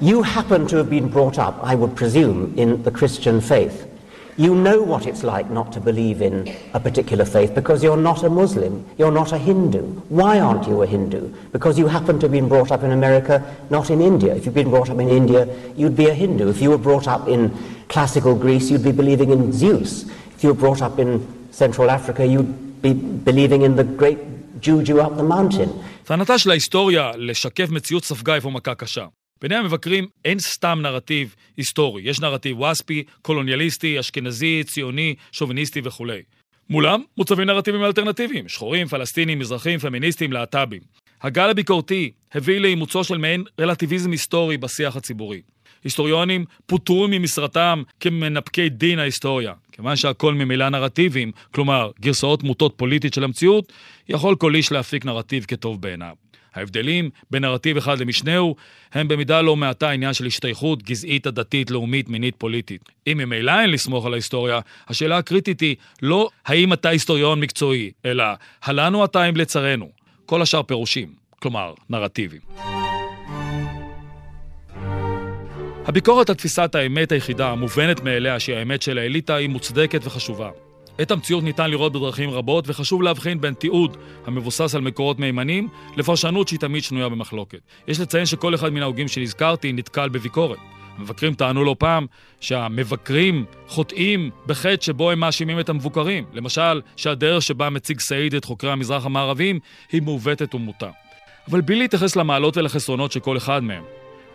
you 0.02 0.24
happen 0.24 0.68
to 0.68 0.76
have 0.78 0.90
been 0.90 1.08
brought 1.08 1.38
up, 1.38 1.56
I 1.64 1.76
would 1.76 1.96
presume, 1.96 2.54
in 2.58 2.84
the 2.84 2.92
Christian 2.92 3.40
faith. 3.42 3.95
You 4.37 4.55
know 4.55 4.81
what 4.81 5.07
it's 5.07 5.23
like 5.23 5.51
not 5.51 5.71
to 5.73 5.81
believe 5.81 6.23
in 6.23 6.55
a 6.73 6.81
particular 6.81 7.25
faith 7.25 7.55
because 7.55 7.83
you're 7.83 7.97
not 7.97 8.23
a 8.23 8.31
Muslim, 8.31 8.87
you're 8.97 9.13
not 9.13 9.33
a 9.33 9.39
Hindu. 9.39 9.83
Why 10.09 10.41
aren't 10.41 10.67
you 10.67 10.83
a 10.83 10.87
Hindu? 10.87 11.33
Because 11.53 11.79
you 11.79 11.87
happen 11.89 12.19
to 12.21 12.25
have 12.25 12.33
been 12.33 12.49
brought 12.49 12.71
up 12.71 12.83
in 12.83 12.93
America, 12.93 13.45
not 13.69 13.91
in 13.91 14.01
India. 14.01 14.35
If 14.35 14.47
you'd 14.47 14.55
been 14.55 14.71
brought 14.71 14.89
up 14.89 14.99
in 14.99 15.09
India, 15.09 15.47
you'd 15.77 15.97
be 15.97 16.07
a 16.07 16.15
Hindu. 16.15 16.49
If 16.49 16.63
you 16.63 16.71
were 16.71 16.79
brought 16.79 17.07
up 17.07 17.29
in 17.29 17.53
classical 17.89 18.35
Greece, 18.35 18.71
you'd 18.71 18.85
be 18.85 18.93
believing 18.93 19.31
in 19.31 19.53
Zeus. 19.53 20.05
If 20.35 20.43
you 20.43 20.51
were 20.51 20.61
brought 20.65 20.81
up 20.81 20.99
in 20.99 21.27
Central 21.51 21.91
Africa, 21.91 22.25
you'd 22.25 22.81
be 22.81 22.95
believing 22.95 23.63
in 23.63 23.77
the 23.77 23.85
great 23.85 24.19
juju 24.61 25.01
up 25.01 25.17
the 25.17 25.23
mountain. 25.23 25.69
טענתה 26.05 26.39
של 26.39 26.51
ההיסטוריה 26.51 27.11
לשקף 27.17 27.71
מציאות 27.71 28.05
ספגה 28.05 28.35
איפה 28.35 28.51
מכה 28.51 28.75
קשה. 28.75 29.05
בעיני 29.42 29.56
המבקרים 29.56 30.08
אין 30.26 30.40
סתם 30.40 30.80
נרטיב 30.82 31.36
היסטורי, 31.58 32.02
יש 32.06 32.22
נרטיב 32.22 32.60
ווספי, 32.60 33.04
קולוניאליסטי, 33.22 34.00
אשכנזי, 34.00 34.64
ציוני, 34.64 35.16
שוביניסטי 35.32 35.82
וכולי. 35.84 36.22
מולם 36.70 37.02
מוצבים 37.18 37.46
נרטיבים 37.46 37.84
אלטרנטיביים, 37.84 38.50
שחורים, 38.50 38.88
פלסטינים, 38.88 39.40
מזרחים, 39.40 39.80
פמיניסטים, 39.80 40.34
להט"בים. 40.34 40.82
הגל 41.22 41.50
הביקורתי 41.50 42.12
הביא 42.34 42.60
לאימוצו 42.60 43.04
של 43.04 43.18
מעין 43.18 43.44
רלטיביזם 43.60 44.12
היסטורי 44.12 44.58
בשיח 44.58 44.96
הציבורי. 44.96 45.42
היסטוריונים 45.84 46.46
פוטרו 46.66 47.08
ממשרתם 47.10 47.84
כמנפקי 48.00 48.70
דין 48.70 49.00
ההיסטוריה. 49.00 49.54
כיוון 49.72 49.96
שהכל 49.96 50.34
ממילא 50.34 50.70
נרטיבים, 50.70 51.32
כלומר 51.52 51.92
גרסאות 52.02 52.44
מוטות 52.44 52.74
פוליטית 52.78 53.14
של 53.14 53.24
המציאות, 53.24 53.74
יכול 54.10 54.36
כל 54.36 54.56
איש 54.56 54.72
להפיק 54.72 55.06
נרטיב 55.06 55.46
כטוב 55.48 55.82
בעיניו. 55.82 56.16
ההבדלים 56.56 57.10
בין 57.32 57.46
נרטיב 57.46 57.78
אחד 57.78 58.00
למשנהו 58.00 58.56
הם 58.94 59.08
במידה 59.08 59.42
לא 59.42 59.56
מעטה 59.56 59.90
עניין 59.90 60.14
של 60.14 60.26
השתייכות 60.26 60.84
גזעית, 60.84 61.28
עדתית, 61.28 61.72
לאומית, 61.72 62.10
מינית, 62.10 62.36
פוליטית. 62.38 62.90
אם 63.08 63.18
ממילא 63.18 63.60
אין 63.62 63.72
לסמוך 63.72 64.06
על 64.06 64.14
ההיסטוריה, 64.14 64.60
השאלה 64.88 65.18
הקריטית 65.18 65.60
היא 65.60 65.76
לא 66.02 66.30
האם 66.46 66.74
אתה 66.74 66.90
היסטוריון 66.90 67.40
מקצועי, 67.40 67.92
אלא 68.06 68.24
הלנו 68.64 69.06
אתה 69.06 69.30
אם 69.30 69.38
לצרינו. 69.38 69.90
כל 70.26 70.42
השאר 70.42 70.64
פירושים, 70.64 71.14
כלומר 71.40 71.74
נרטיבים. 71.90 72.42
הביקורת 75.86 76.30
על 76.30 76.36
תפיסת 76.36 76.76
האמת 76.76 77.12
היחידה, 77.12 77.50
המובנת 77.50 78.04
מאליה, 78.04 78.40
שהיא 78.40 78.56
האמת 78.56 78.82
של 78.82 78.98
האליטה, 78.98 79.36
היא 79.36 79.50
מוצדקת 79.50 80.02
וחשובה. 80.06 80.50
את 81.02 81.12
המציאות 81.12 81.44
ניתן 81.44 81.72
לראות 81.72 81.94
בדרכים 81.94 82.30
רבות, 82.30 82.70
וחשוב 82.70 83.02
להבחין 83.02 83.42
בין 83.42 83.54
תיעוד 83.54 83.98
המבוסס 84.26 84.76
על 84.76 84.82
מקורות 84.82 85.20
מהימנים, 85.20 85.68
לפרשנות 85.98 86.48
שהיא 86.48 86.60
תמיד 86.60 86.84
שנויה 86.84 87.10
במחלוקת. 87.10 87.60
יש 87.88 88.00
לציין 88.00 88.26
שכל 88.26 88.56
אחד 88.56 88.74
מן 88.74 88.82
ההוגים 88.82 89.08
שנזכרתי 89.08 89.74
נתקל 89.74 90.10
בביקורת. 90.10 90.60
המבקרים 90.98 91.34
טענו 91.34 91.64
לא 91.64 91.76
פעם 91.80 92.06
שהמבקרים 92.40 93.46
חוטאים 93.68 94.30
בחטא 94.46 94.82
שבו 94.82 95.12
הם 95.12 95.20
מאשימים 95.20 95.60
את 95.60 95.70
המבוקרים. 95.70 96.24
למשל, 96.34 96.82
שהדרך 96.96 97.42
שבה 97.42 97.70
מציג 97.70 98.00
סעיד 98.00 98.36
את 98.36 98.46
חוקרי 98.46 98.72
המזרח 98.72 99.06
המערבים 99.06 99.60
היא 99.92 100.02
מעוותת 100.02 100.56
ומוטה. 100.56 100.90
אבל 101.50 101.62
בלי 101.62 101.76
להתייחס 101.76 102.16
למעלות 102.16 102.58
ולחסרונות 102.58 103.12
של 103.12 103.20
כל 103.20 103.38
אחד 103.38 103.64
מהם, 103.64 103.84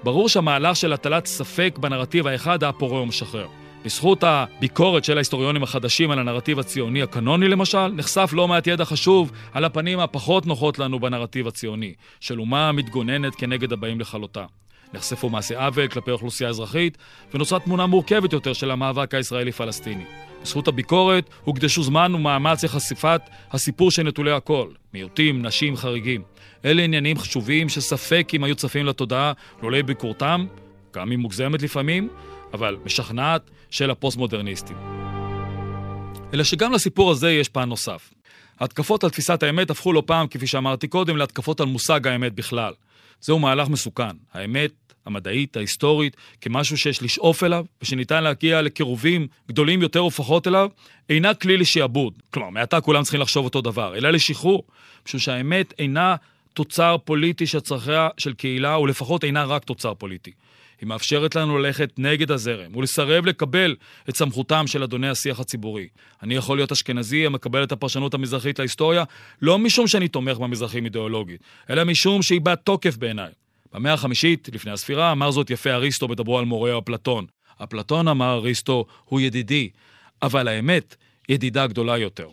ברור 0.03 0.29
שהמהלך 0.29 0.77
של 0.77 0.93
הטלת 0.93 1.27
ספק 1.27 1.79
בנרטיב 1.81 2.27
האחד 2.27 2.63
היה 2.63 2.73
פורה 2.73 3.01
ומשחרר. 3.01 3.47
בזכות 3.85 4.25
הביקורת 4.25 5.05
של 5.05 5.17
ההיסטוריונים 5.17 5.63
החדשים 5.63 6.11
על 6.11 6.19
הנרטיב 6.19 6.59
הציוני 6.59 7.03
הקנוני 7.03 7.49
למשל, 7.49 7.87
נחשף 7.87 8.31
לא 8.33 8.49
מעט 8.49 8.67
ידע 8.67 8.85
חשוב 8.85 9.33
על 9.53 9.65
הפנים 9.65 10.01
הפחות 10.01 10.47
נוחות 10.47 10.79
לנו 10.79 11.01
בנרטיב 11.01 11.49
הציוני, 11.49 11.95
של 12.21 12.41
אומה 12.41 12.69
המתגוננת 12.69 13.35
כנגד 13.35 13.73
הבאים 13.73 14.01
לכלותה. 14.01 14.45
נחשפו 14.95 15.29
מעשי 15.29 15.55
עוול 15.55 15.89
כלפי 15.89 16.11
אוכלוסייה 16.11 16.51
אזרחית, 16.51 16.99
ונוצרה 17.35 17.61
תמונה 17.61 17.87
מורכבת 17.87 18.33
יותר 18.33 18.53
של 18.53 18.71
המאבק 18.71 19.15
הישראלי-פלסטיני. 19.15 20.05
בזכות 20.43 20.69
הביקורת 20.69 21.31
הוקדשו 21.45 21.83
זמן 21.83 22.15
ומאמץ 22.15 22.65
לחשיפת 22.65 23.21
הסיפור 23.51 23.91
של 23.91 24.03
נטולי 24.03 24.33
הכל, 24.33 24.69
מיעוטים, 24.95 25.47
נשים, 25.47 25.77
חריגים. 25.77 26.23
אלה 26.65 26.83
עניינים 26.83 27.19
חשובים 27.19 27.69
שספק 27.69 28.33
אם 28.35 28.45
היו 28.45 28.55
צפים 28.55 28.87
לתודעה 28.87 29.33
לולא 29.63 29.83
ביקורתם, 29.83 30.47
גם 30.95 31.13
אם 31.13 31.21
מוגזמת 31.21 31.63
לפעמים, 31.63 32.09
אבל 32.53 32.77
משכנעת 32.85 33.51
של 33.71 33.91
הפוסט-מודרניסטים. 33.91 34.77
אלא 36.35 36.45
שגם 36.45 36.73
לסיפור 36.73 37.11
הזה 37.11 37.33
יש 37.33 37.49
פן 37.49 37.69
נוסף. 37.69 38.11
ההתקפות 38.61 39.05
על 39.05 39.11
תפיסת 39.11 39.43
האמת 39.43 39.71
הפכו 39.71 39.93
לא 39.93 40.03
פעם, 40.07 40.27
כפי 40.27 40.47
שאמרתי 40.47 40.89
קודם, 40.89 41.17
להתקפות 41.17 41.61
על 41.61 41.67
מושג 41.67 42.07
האמת 42.07 42.35
בכלל. 42.35 42.73
זהו 43.21 43.39
מהלך 43.39 43.69
מסוכן. 43.69 44.17
האמת 44.33 44.71
המדעית, 45.07 45.57
ההיסטורית, 45.57 46.17
כמשהו 46.41 46.79
שיש 46.79 47.03
לשאוף 47.03 47.45
אליו, 47.45 47.65
ושניתן 47.83 48.25
להגיע 48.25 48.63
לקירובים 48.63 49.27
גדולים 49.49 49.83
יותר 49.83 50.05
ופחות 50.05 50.47
אליו, 50.47 50.71
אינה 51.09 51.35
כלי 51.35 51.57
לשעבוד. 51.57 52.13
כלומר, 52.31 52.51
מעתה 52.51 52.81
כולם 52.81 53.03
צריכים 53.03 53.21
לחשוב 53.21 53.45
אותו 53.45 53.61
דבר, 53.61 53.97
אלא 53.97 54.11
לשחרור. 54.11 54.65
משום 55.07 55.21
שהאמת 55.21 55.75
אינה 55.79 56.17
תוצר 56.55 56.97
פוליטי 57.05 57.47
של 57.47 57.61
צרכיה 57.61 58.09
של 58.19 58.33
קהילה, 58.33 58.79
ולפחות 58.79 59.25
אינה 59.25 59.45
רק 59.45 59.65
תוצר 59.65 59.95
פוליטי. 59.95 60.33
היא 60.81 60.89
מאפשרת 60.89 61.35
לנו 61.35 61.59
ללכת 61.59 61.91
נגד 61.99 62.31
הזרם 62.31 62.77
ולסרב 62.77 63.27
לקבל 63.27 63.77
את 64.09 64.17
סמכותם 64.17 64.67
של 64.67 64.83
אדוני 64.83 65.09
השיח 65.09 65.41
הציבורי. 65.41 65.89
אני 66.23 66.35
יכול 66.35 66.59
להיות 66.59 66.73
אשכנזי 66.73 67.27
המקבל 67.27 67.65
את 67.65 67.73
הפרשנות 67.73 68.15
המזרחית 68.15 68.59
להיסטוריה, 68.59 69.05
לא 69.43 69.59
משום 69.59 69.87
שאני 69.87 70.09
תומך 70.09 70.39
במזרחים 70.39 70.85
אידיאולוגית, 70.85 71.41
אלא 71.71 71.85
משום 71.85 72.23
שהיא 72.23 72.41
בת 72.41 72.61
תוקף 72.65 72.97
בעיניי. 72.97 73.31
במאה 73.73 73.93
החמישית, 73.93 74.49
לפני 74.53 74.73
הספירה, 74.73 75.13
אמר 75.13 75.31
זאת 75.31 75.51
יפה 75.51 75.71
אריסטו 75.71 76.09
בדברו 76.09 76.39
על 76.39 76.45
מורהו 76.45 76.79
אפלטון. 76.79 77.27
אפלטון 77.65 78.09
אמר 78.09 78.35
אריסטו, 78.35 78.85
הוא 79.05 79.21
ידידי, 79.21 79.69
אבל 80.23 80.49
האמת, 80.49 80.97
ידידה 81.29 81.67
גדולה 81.67 81.99
יותר. 81.99 82.29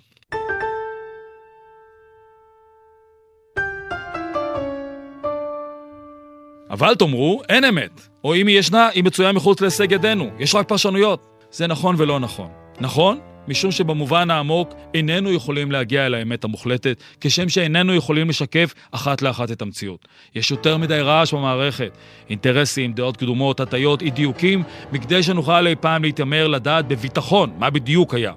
אבל 6.70 6.96
תאמרו, 6.96 7.42
אין 7.50 7.66
אמת. 7.66 8.07
או 8.28 8.36
אם 8.36 8.48
היא 8.48 8.60
ישנה, 8.60 8.88
היא 8.88 9.04
מצויה 9.04 9.32
מחוץ 9.32 9.62
להישג 9.62 9.92
ידינו. 9.92 10.30
יש 10.40 10.56
רק 10.56 10.68
פרשנויות. 10.68 11.28
זה 11.52 11.68
נכון 11.68 11.96
ולא 11.98 12.20
נכון. 12.20 12.48
נכון? 12.80 13.20
משום 13.48 13.72
שבמובן 13.72 14.32
העמוק 14.32 14.74
איננו 14.94 15.32
יכולים 15.32 15.72
להגיע 15.72 16.06
אל 16.06 16.14
האמת 16.14 16.44
המוחלטת, 16.44 17.04
כשם 17.22 17.50
שאיננו 17.50 17.94
יכולים 17.94 18.30
לשקף 18.30 18.74
אחת 18.92 19.22
לאחת 19.22 19.52
את 19.52 19.62
המציאות. 19.62 20.08
יש 20.36 20.52
יותר 20.52 20.78
מדי 20.78 21.00
רעש 21.00 21.34
במערכת, 21.34 21.98
אינטרסים, 22.30 22.94
דעות 22.94 23.18
קדומות, 23.18 23.60
הטיות, 23.60 24.02
אי 24.02 24.10
דיוקים, 24.10 24.64
מכדי 24.92 25.24
שנוכל 25.24 25.68
אי 25.68 25.76
פעם 25.76 26.04
להתיימר 26.04 26.48
לדעת 26.48 26.88
בביטחון 26.88 27.52
מה 27.58 27.70
בדיוק 27.70 28.14
היה. 28.14 28.34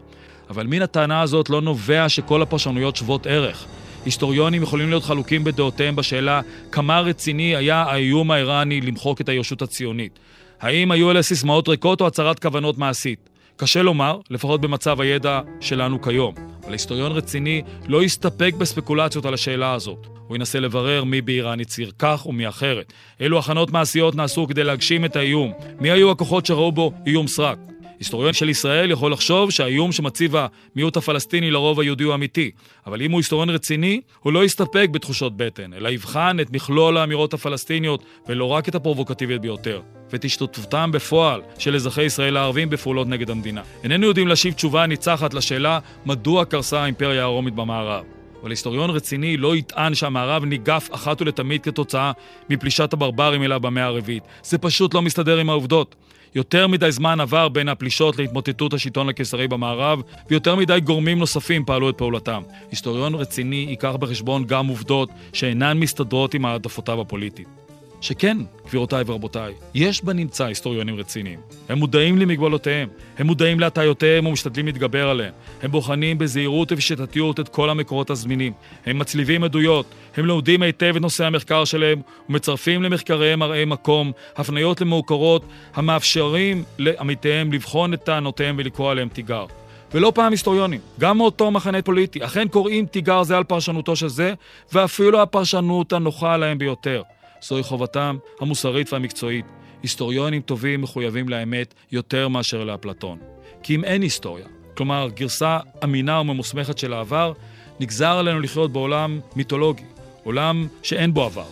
אבל 0.51 0.67
מן 0.67 0.83
הטענה 0.83 1.21
הזאת 1.21 1.51
לא 1.51 1.61
נובע 1.61 2.09
שכל 2.09 2.43
הפרשנויות 2.43 2.97
שוות 2.97 3.27
ערך. 3.27 3.67
היסטוריונים 4.05 4.63
יכולים 4.63 4.89
להיות 4.89 5.05
חלוקים 5.05 5.45
בדעותיהם 5.45 5.97
בשאלה 5.97 6.41
כמה 6.73 7.01
רציני 7.01 7.57
היה 7.57 7.83
האיום 7.83 8.31
האיראני 8.31 8.81
למחוק 8.81 9.21
את 9.21 9.29
הישות 9.29 9.63
הציונית. 9.63 10.19
האם 10.61 10.91
היו 10.91 11.11
אלה 11.11 11.23
סיסמאות 11.23 11.69
ריקות 11.69 12.01
או 12.01 12.07
הצהרת 12.07 12.39
כוונות 12.39 12.79
מעשית? 12.79 13.31
קשה 13.57 13.83
לומר, 13.83 14.19
לפחות 14.31 14.61
במצב 14.61 15.01
הידע 15.01 15.41
שלנו 15.61 16.03
כיום. 16.03 16.35
אבל 16.65 16.73
היסטוריון 16.73 17.13
רציני 17.13 17.63
לא 17.89 18.03
יסתפק 18.03 18.55
בספקולציות 18.59 19.27
על 19.27 19.35
השאלה 19.35 19.73
הזאת. 19.73 20.07
הוא 20.29 20.37
ינסה 20.37 20.61
לברר 20.61 21.05
מי 21.05 21.21
באיראן 21.21 21.61
הצהיר 21.61 21.93
כך 21.99 22.27
ומי 22.27 22.49
אחרת. 22.49 22.93
אילו 23.21 23.39
הכנות 23.39 23.71
מעשיות 23.71 24.15
נעשו 24.15 24.47
כדי 24.47 24.65
להגשים 24.65 25.05
את 25.05 25.17
האיום? 25.17 25.53
מי 25.81 25.91
היו 25.91 26.11
הכוחות 26.11 26.47
שראו 26.47 26.73
בו 26.73 26.93
איום 27.07 27.27
סרק? 27.27 27.70
היסטוריון 28.01 28.33
של 28.33 28.49
ישראל 28.49 28.91
יכול 28.91 29.13
לחשוב 29.13 29.51
שהאיום 29.51 29.93
שמציב 29.93 30.35
המיעוט 30.37 30.97
הפלסטיני 30.97 31.51
לרוב 31.51 31.81
היהודי 31.81 32.05
הוא 32.05 32.15
אמיתי, 32.15 32.51
אבל 32.87 33.03
אם 33.03 33.11
הוא 33.11 33.21
היסטוריון 33.21 33.51
רציני, 33.51 34.01
הוא 34.21 34.33
לא 34.33 34.45
יסתפק 34.45 34.89
בתחושות 34.93 35.37
בטן, 35.37 35.75
אלא 35.75 35.89
יבחן 35.89 36.41
את 36.41 36.51
מכלול 36.53 36.97
האמירות 36.97 37.35
הפלסטיניות, 37.35 38.05
ולא 38.29 38.45
רק 38.45 38.69
את 38.69 38.75
הפרובוקטיביות 38.75 39.41
ביותר, 39.41 39.81
ואת 40.13 40.25
השתתפותם 40.25 40.91
בפועל 40.93 41.41
של 41.59 41.75
אזרחי 41.75 42.03
ישראל 42.03 42.37
הערבים 42.37 42.71
בפעולות 42.71 43.09
נגד 43.09 43.31
המדינה. 43.31 43.63
איננו 43.85 44.07
יודעים 44.07 44.29
להשיב 44.29 44.55
תשובה 44.55 44.87
ניצחת 44.87 45.35
לשאלה 45.35 45.79
מדוע 46.07 46.45
קרסה 46.45 46.83
האימפריה 46.83 47.23
הרומית 47.23 47.55
במערב. 47.55 48.05
אבל 48.43 48.51
היסטוריון 48.51 48.91
רציני 48.91 49.37
לא 49.37 49.57
יטען 49.57 49.95
שהמערב 49.95 50.45
ניגף 50.45 50.89
אחת 50.93 51.23
ולתמיד 51.23 51.63
כתוצאה 51.63 52.13
מפלישת 52.51 52.93
הברברים 52.93 53.43
אליו 53.43 53.61
במאה 53.61 53.85
הרביעית. 53.85 54.23
זה 54.43 54.59
פשוט 54.59 54.95
לא 54.95 55.03
מסתדר 55.03 55.39
עם 55.39 55.51
העובדות. 55.51 55.95
יותר 56.35 56.67
מדי 56.67 56.93
זמן 56.93 57.21
עבר 57.21 57.49
בין 57.49 57.69
הפלישות 57.69 58.19
להתמוטטות 58.19 58.75
השלטון 58.75 59.09
הקיסרי 59.09 59.49
במערב, 59.49 60.03
ויותר 60.31 60.57
מדי 60.57 60.81
גורמים 60.85 61.19
נוספים 61.19 61.65
פעלו 61.65 61.91
את 61.91 61.99
פעולתם. 61.99 62.43
היסטוריון 62.71 63.15
רציני 63.15 63.67
ייקח 63.69 63.97
בחשבון 63.97 64.45
גם 64.45 64.67
עובדות 64.67 65.11
שאינן 65.33 65.79
מסתדרות 65.79 66.35
עם 66.35 66.45
העדפותיו 66.45 67.01
הפוליטית. 67.01 67.70
שכן, 68.01 68.37
גבירותיי 68.67 69.05
ורבותיי, 69.07 69.55
יש 69.75 70.05
בנמצא 70.05 70.45
היסטוריונים 70.45 70.97
רציניים. 70.97 71.39
הם 71.69 71.79
מודעים 71.79 72.19
למגבלותיהם, 72.19 72.89
הם 73.19 73.27
מודעים 73.27 73.61
להטיותיהם 73.61 74.27
ומשתדלים 74.27 74.67
להתגבר 74.67 75.09
עליהם. 75.09 75.33
הם 75.63 75.71
בוחנים 75.71 76.19
בזהירות 76.19 76.73
ובשיטתיות 76.73 77.41
את 77.41 77.49
כל 77.49 77.71
המקורות 77.71 78.11
הזמינים. 78.11 78.53
הם 78.87 78.99
מצליבים 78.99 79.45
עדויות, 79.45 79.87
הם 80.17 80.27
לומדים 80.27 80.63
היטב 80.63 80.93
את 80.97 81.03
נושאי 81.03 81.27
המחקר 81.27 81.65
שלהם 81.65 82.01
ומצרפים 82.29 82.83
למחקריהם 82.83 83.39
מראי 83.39 83.65
מקום, 83.65 84.13
הפניות 84.37 84.81
למעוקרות 84.81 85.45
המאפשרים 85.75 86.65
לעמיתיהם 86.79 87.53
לבחון 87.53 87.95
את 87.95 88.03
טענותיהם 88.05 88.57
ולקרוא 88.59 88.91
עליהם 88.91 89.09
תיגר. 89.09 89.47
ולא 89.95 90.13
פעם 90.15 90.33
היסטוריונים, 90.33 90.81
גם 91.01 91.19
מאותו 91.19 91.51
מחנה 91.51 91.83
פוליטי, 91.83 92.25
אכן 92.25 92.49
קוראים 92.49 92.87
תיגר 92.87 93.23
זה 93.23 93.37
על 93.37 93.45
פרשנותו 93.45 93.97
של 93.97 94.09
זה, 94.09 94.35
ואפילו 94.73 95.23
הפרשנות 95.23 95.93
הנוחה 95.93 96.37
להם 96.37 96.59
ביותר. 96.59 97.03
זוהי 97.43 97.63
חובתם 97.63 98.17
המוסרית 98.41 98.93
והמקצועית. 98.93 99.45
היסטוריונים 99.83 100.43
טובים 100.43 100.83
מחויבים 100.83 101.29
לאמת 101.29 101.75
יותר 101.93 102.29
מאשר 102.29 102.65
לאפלטון. 102.65 103.19
כי 103.63 103.75
אם 103.75 103.85
אין 103.85 104.03
היסטוריה, 104.03 104.47
כלומר 104.77 105.09
גרסה 105.15 105.59
אמינה 105.85 106.21
וממוסמכת 106.21 106.79
של 106.79 106.93
העבר, 106.93 107.33
נגזר 107.81 108.19
עלינו 108.19 108.41
לחיות 108.41 108.73
בעולם 108.73 109.21
מיתולוגי, 109.37 109.85
עולם 110.25 110.67
שאין 110.83 111.15
בו 111.15 111.25
עבר. 111.25 111.47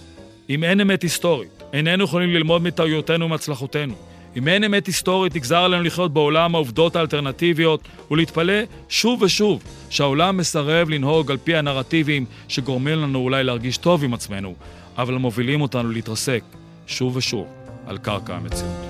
אם 0.51 0.65
אין 0.65 0.81
אמת 0.81 1.03
היסטורית, 1.03 1.63
איננו 1.73 2.05
יכולים 2.05 2.31
ללמוד 2.31 2.63
מטעויותינו 2.63 3.27
ומהצלחותינו. 3.27 3.95
אם 4.37 4.49
אין 4.49 4.65
אמת 4.65 4.87
היסטורית, 4.87 5.37
נגזר 5.37 5.59
עלינו 5.59 5.83
לחיות 5.83 6.13
בעולם 6.13 6.55
העובדות 6.55 6.97
האלטרנטיביות 6.97 7.81
ולהתפלא 8.11 8.55
שוב 8.89 9.23
ושוב 9.23 9.63
שהעולם 9.91 10.37
מסרב 10.37 10.91
לנהוג 10.91 11.31
על 11.31 11.37
פי 11.45 11.57
הנרטיבים 11.57 12.25
שגורמים 12.49 12.99
לנו 12.99 13.19
אולי 13.19 13.45
להרגיש 13.45 13.77
טוב 13.77 14.05
עם 14.05 14.15
עצמנו, 14.15 14.55
אבל 14.99 15.15
מובילים 15.15 15.61
אותנו 15.61 15.91
להתרסק 15.91 16.43
שוב 16.87 17.17
ושוב 17.17 17.47
על 17.87 17.99
קרקע 17.99 18.35
המציאות. 18.35 18.89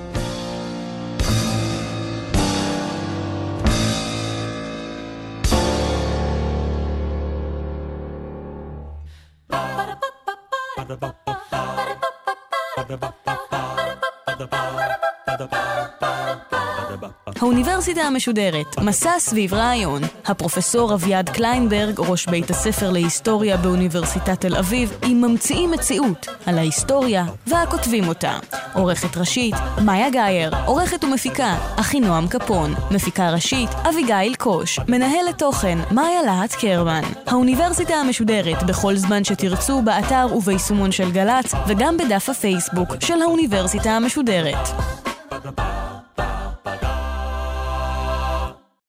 האוניברסיטה 17.49 18.01
המשודרת, 18.03 18.79
מסע 18.79 19.19
סביב 19.19 19.55
רעיון. 19.55 20.03
הפרופסור 20.27 20.95
אביעד 20.95 21.29
קליינברג, 21.29 22.01
ראש 22.01 22.27
בית 22.27 22.51
הספר 22.51 22.91
להיסטוריה 22.91 23.57
באוניברסיטת 23.57 24.41
תל 24.41 24.57
אביב, 24.57 24.99
עם 25.03 25.21
ממציאים 25.21 25.71
מציאות 25.71 26.29
על 26.47 26.59
ההיסטוריה 26.59 27.25
והכותבים 27.47 28.09
אותה. 28.09 28.39
עורכת 28.75 29.17
ראשית, 29.17 29.55
מאיה 29.85 30.11
גאייר, 30.11 30.51
עורכת 30.67 31.05
ומפיקה, 31.05 31.57
אחינועם 31.77 32.29
קפון, 32.29 32.75
מפיקה 32.91 33.31
ראשית, 33.31 33.71
אביגיל 33.89 34.35
קוש, 34.35 34.79
מנהלת 34.89 35.39
תוכן, 35.39 35.79
מאיה 35.91 36.23
להט 36.23 36.55
קרמן. 36.55 37.03
האוניברסיטה 37.27 37.95
המשודרת, 37.95 38.63
בכל 38.63 38.97
זמן 38.97 39.25
שתרצו, 39.25 39.83
באתר 39.83 40.27
וביישומון 40.37 40.93
של 40.93 41.11
גל"צ, 41.11 41.53
וגם 41.69 41.97
בדף 41.97 42.29
הפייסבוק 42.29 42.89
של 43.01 43.23
האוניברסיטה 43.23 43.91
המשודרת. 43.91 44.69